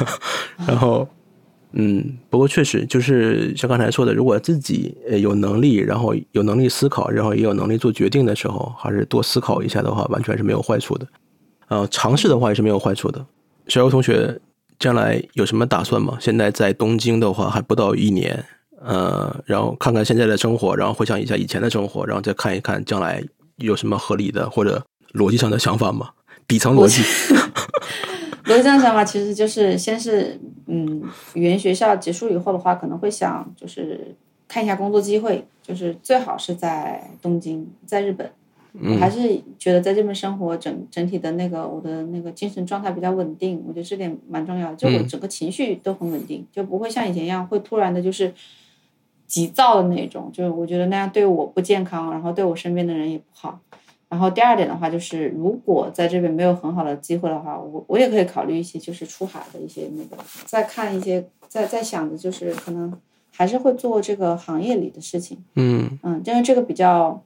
[0.66, 1.06] 然后。
[1.78, 11.06] 嗯，不过确实就是像刚才说的，如果自己有能力，然后有能力思考，然后也有能力做决定的时候，还是多思考一下的话，完全是没有坏处的。
[11.68, 13.26] 呃，尝试的话也是没有坏处的。
[13.68, 14.40] 小优同学
[14.78, 16.16] 将来有什么打算吗？
[16.18, 18.42] 现在在东京的话还不到一年，
[18.80, 23.22] 呃，然后看看现在的生活，然后回想一下以前的生活，然后再看一看将来
[23.56, 26.10] 有什么合理的或者逻辑上的想法吗？
[26.46, 27.02] 底层逻辑。
[28.44, 31.02] 逻辑上的想法其实就是先是嗯，
[31.34, 34.14] 语言学校结束以后的话，可能会想就是
[34.46, 38.30] 看一下工作机会，就是最好是在东京，在日本。
[38.78, 44.76] 我还是觉得在这边生活整整体的那个我的那个精神状态比较稳定，我觉得这点蛮重要的。
[44.76, 48.34] 就我整个情绪都很稳定，就不会像以前一样会突然的就是
[49.26, 50.30] 急躁的那种。
[50.32, 53.58] 就是我觉得那样对我不健康，然后对我身边的人也不好。
[54.08, 62.92] 然后第二点的话，就是如果在这边没有很好的机会的话，我我也可以考虑一些就是出海的一些那个，再看一些，再再想着就是可能
[63.32, 65.36] 还是会做这个行业里的事情。
[65.56, 67.20] 嗯嗯，因为这个比较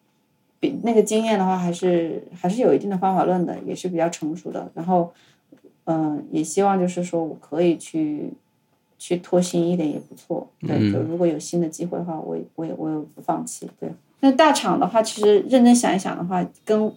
[0.59, 4.73] 比那个经验的话，还是还是有一定的方法论的，也是比较成熟的。
[4.75, 5.13] 然后，
[5.85, 8.33] 嗯、也希望就是说我可以去
[9.01, 10.49] 去脱新一点也不错。
[10.61, 13.69] 对，就如果有新的机会的话，我也我也我也不放弃。
[13.81, 13.91] 对，
[14.21, 16.93] 那大厂的话，其实认真想一想的话，跟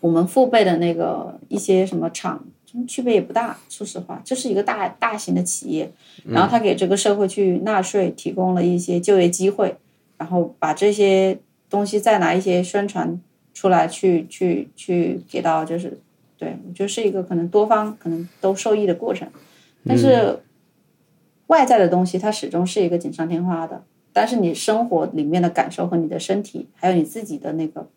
[0.00, 2.42] 我们父辈的那个一些什么厂。
[2.86, 5.90] 区别也不大，说实话，这是一个大大型的企业，
[6.26, 9.74] 然后他给这个社会去纳税，提供了一些就业机会，
[10.18, 11.38] 然后把这些
[11.70, 13.18] 东西再拿一些宣传
[13.54, 15.98] 出来，去去去给到，就是
[16.36, 19.26] 对我觉得是一个可能多方可能都受益的过程。
[19.86, 20.38] 但是
[21.48, 27.88] 外在的东西它始终是一个锦上添花的，但是你生活里面的感受和你的身体，还有你自己的那个，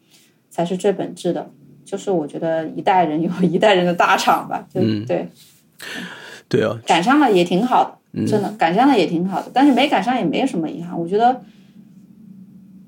[0.50, 1.50] 才是最本质的。
[1.84, 5.28] 就是我觉得一代人有一代人的大厂吧，就、对
[6.48, 10.98] 对啊，赶上了也挺好的，真的赶上了也挺好的，但是没赶上也没有什么遗憾。
[10.98, 11.42] 我觉得，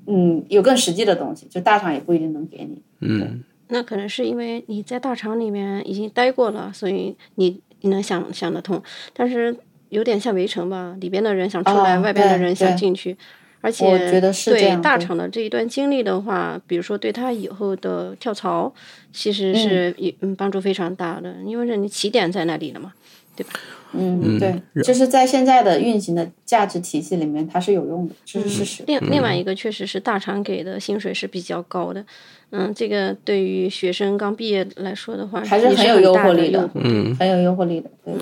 [0.08, 2.82] 嗯，有更实际的东西，就大厂也不一定能给你。
[3.02, 8.82] 嗯那可能是因为你在大厂里面已经待过了，所以你你能想想得通。
[9.14, 9.58] 但是
[9.94, 13.16] 有点像围城吧，里边的人想出来，哦外边的人想进去。
[13.62, 18.74] 而且对大厂的这一段经历的话，比如说对他以后的跳槽，
[19.14, 22.92] 其实是也嗯帮助非常大的，因为你起点在那里了嘛，
[23.36, 23.54] 对吧？
[23.96, 28.84] 嗯，对，就是在现在的运行的价值体系里面，它是有用的，这是事实。
[28.88, 32.04] 另另外一个确实是大厂给的薪水是比较高的，
[32.50, 36.68] 嗯，这个对于学生刚毕业来说的话，还是很有诱惑力的。
[36.74, 38.14] 嗯很有诱惑力的，对。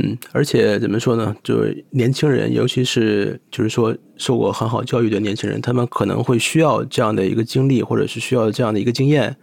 [0.00, 1.34] 嗯，而且怎么说呢？
[1.42, 9.34] 就是年轻人，尤其是就是说受过很好教育的年轻人，他们可能会需要这样的一个经历，或者是需要这样的一个经验，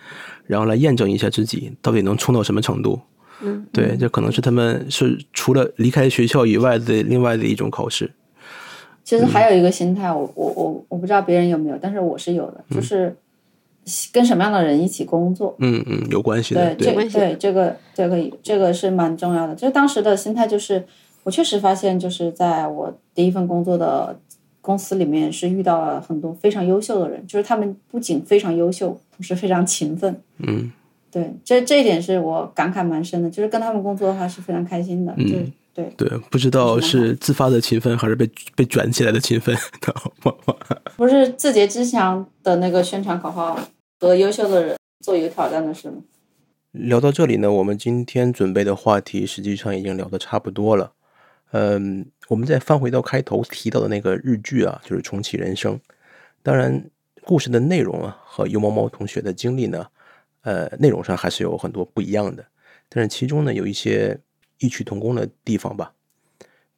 [0.45, 3.01] 然后来验证一下自己到底能冲到什么程度。
[3.41, 8.11] 嗯，对，这可能是他们是除了离开学校以外的另外的一种考试。
[9.03, 13.15] 其实还有一个心态，我我我我不知道别人有没有，但是我是有的，就是
[14.11, 15.55] 跟什么样的人一起工作。
[15.59, 19.53] 嗯嗯，有关系的，对，这对这个这个这个是蛮重要的。
[19.53, 20.83] 就当时的心态就是，
[21.21, 24.19] 我确实发现，就是在我第一份工作的
[24.59, 30.19] 公司里面，是遇到了很多非常优秀的人，就是他们不仅非常优秀，同时非常勤奋。
[30.39, 30.71] 嗯
[31.15, 35.13] 对，这这一点是我感慨蛮深的，就是跟他们工作的话是非常开心的。
[35.15, 39.55] 嗯对对，不知道是自发的勤奋还是被被卷起来的勤奋，
[40.97, 43.57] 不是字节之强的那个宣传口号
[44.01, 45.97] 和优秀的人做一个挑战的事吗？
[46.71, 50.91] 聊到这里呢，我们今天准备的话题实际上已经聊得差不多了。
[51.51, 55.75] 嗯，我们再翻回到开头提到的那个日剧啊，就是《重启人生》。
[56.43, 56.89] 当然，
[57.23, 59.85] 故事的内容啊和尤猫猫同学的经历呢，
[60.45, 62.45] 呃，内容上还是有很多不一样的，
[62.87, 64.17] 但是其中呢有一些
[64.59, 65.91] 异曲同工的地方吧。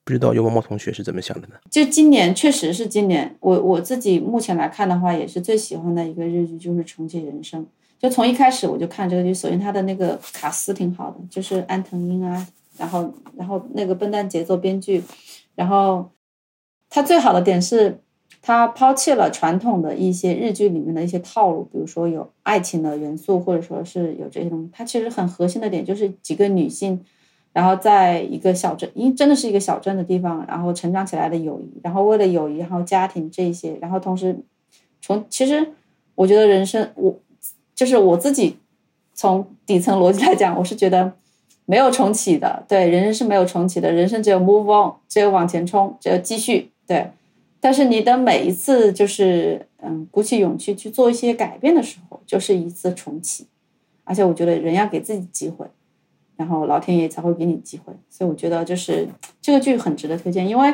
[0.05, 1.55] 不知道尤猫猫同学是怎么想的呢？
[1.69, 7.61] 就今年确实是今年，我我自己目前来看的话，也是最喜欢的一个日剧就是《重启人生》。
[7.99, 12.47] 就从一开始我就看这个剧，首先它的那个卡斯挺好的，就是安藤樱啊，
[12.77, 15.03] 然后然后那个笨蛋节奏编剧，
[15.55, 16.09] 然后
[16.89, 17.99] 它最好的点是，
[18.47, 24.69] 它抛弃了传统的一些日剧里面的一些套路，比如说有爱情的元素，或者说是有这些东西。
[24.71, 27.03] 它其实很核心的点就是几个女性。
[27.51, 34.37] 然后在一个小镇，因为真的是一个小镇的地方，然后成长起来的友谊，然后为了友谊，然后家庭这些，然后同时
[35.01, 35.73] 从其实
[36.15, 37.13] 我觉得人生，我
[37.75, 38.55] 就是我自己
[39.13, 41.11] 从底层逻辑来讲，我是觉得
[41.65, 47.11] 没有重启的，对，人生是没有重启的，人生只有 move on，只有往前冲，只有继续，对。
[47.59, 53.47] 但是你的每一次就是嗯，鼓起勇气去做一些改变的时候，就是一次重启，
[54.03, 55.65] 而且我觉得人要给自己机会。
[56.35, 59.07] 然后老天爷才会给你机会，所以我觉得就是
[59.41, 60.71] 这个剧很值得推荐，因为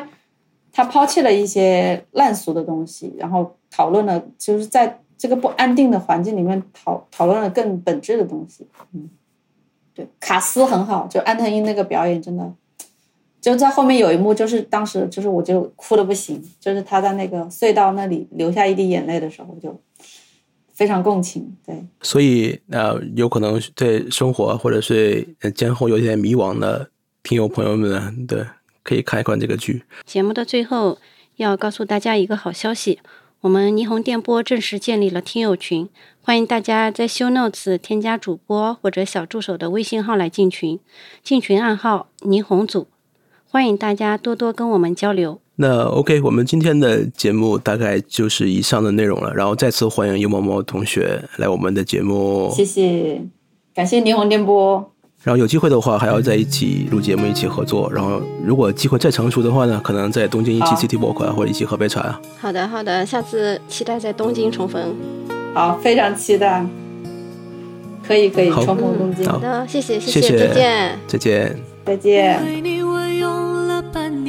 [0.70, 8.68] 他抛弃了一些烂俗的东西，然后讨论了就是在这个不安定的环境里面讨讨论了更本质的东西。
[8.92, 9.08] 嗯，
[9.94, 12.52] 对，卡斯很好，就安藤樱那个表演真的，
[13.52, 19.80] 就在后面有一幕，就是当时就是我就哭的不行，就是他在那个隧道那里流下一滴眼泪的时候就。
[20.76, 25.24] 非常共情，对，所以呃，有可能对生活或者是
[25.54, 26.90] 今后有点迷惘的
[27.22, 28.44] 听友朋友们，对，
[28.82, 29.84] 可以看一看这个剧。
[30.04, 30.98] 节目的最后
[31.36, 32.98] 要告诉大家一个好消息，
[33.42, 35.88] 我们霓虹电波正式建立了听友群，
[36.20, 40.80] 欢迎大家在 Show Notes 添加主播或者小助手的微信号来进群，
[41.22, 42.88] 进群暗号霓虹组，
[43.54, 45.38] 欢迎大家多多跟我们交流。
[45.54, 49.32] 那 OK，我们今天的节目大概就是以上的内容了。
[49.32, 53.22] 然后再次欢迎尤某某同学来我们的节目，谢谢，
[53.72, 54.90] 感谢霓虹电波。
[55.22, 57.88] 然后有机会的话，还要在一起录节目，一起合作。
[57.94, 62.20] 然后如果机会再成熟的话呢，可能在东京一起 City Walk 啊，或者一起喝杯茶啊。
[62.40, 64.96] 好的，好的，下次期待在东京重逢。
[65.54, 66.66] 好，非常期待。
[68.04, 69.24] 可以，可以重逢东京。
[69.24, 70.98] 好好的，谢谢，谢谢，再见。
[71.06, 71.56] 再见。
[71.84, 72.83] 再见。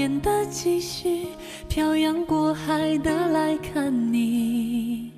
[0.06, 1.26] 年的积蓄，
[1.68, 5.12] 漂洋过海的来看你。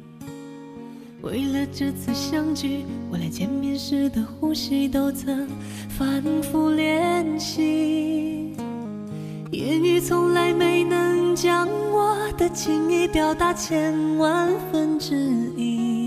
[1.22, 5.46] 为了这次相聚，我连见面时的呼吸都曾
[5.90, 8.56] 反复练习。
[9.52, 15.18] 言语从来没能将我的情意表达千万分之
[15.58, 16.07] 一。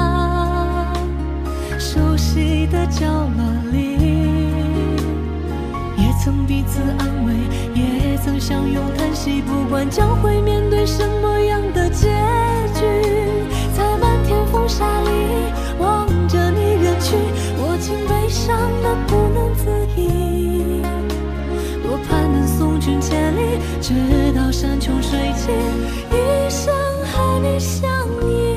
[2.33, 3.43] 悉的角落
[3.73, 3.97] 里，
[5.97, 7.33] 也曾彼此安慰，
[7.75, 9.41] 也曾相拥叹息。
[9.41, 12.07] 不管将会面对什么样的结
[12.73, 12.85] 局，
[13.75, 15.09] 在漫天风沙里
[15.77, 17.17] 望着你远去，
[17.57, 20.81] 我竟悲伤的不能自已。
[21.83, 25.53] 多盼能送君千里，直到山穷水尽，
[26.11, 26.73] 一生
[27.11, 27.89] 和你相
[28.29, 28.50] 依。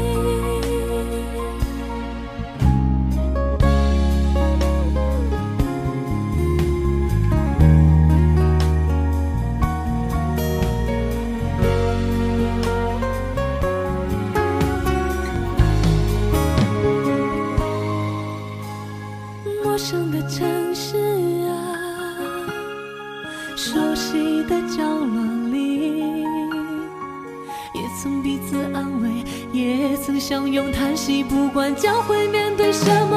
[30.26, 33.13] 相拥叹息不管将会面对什么。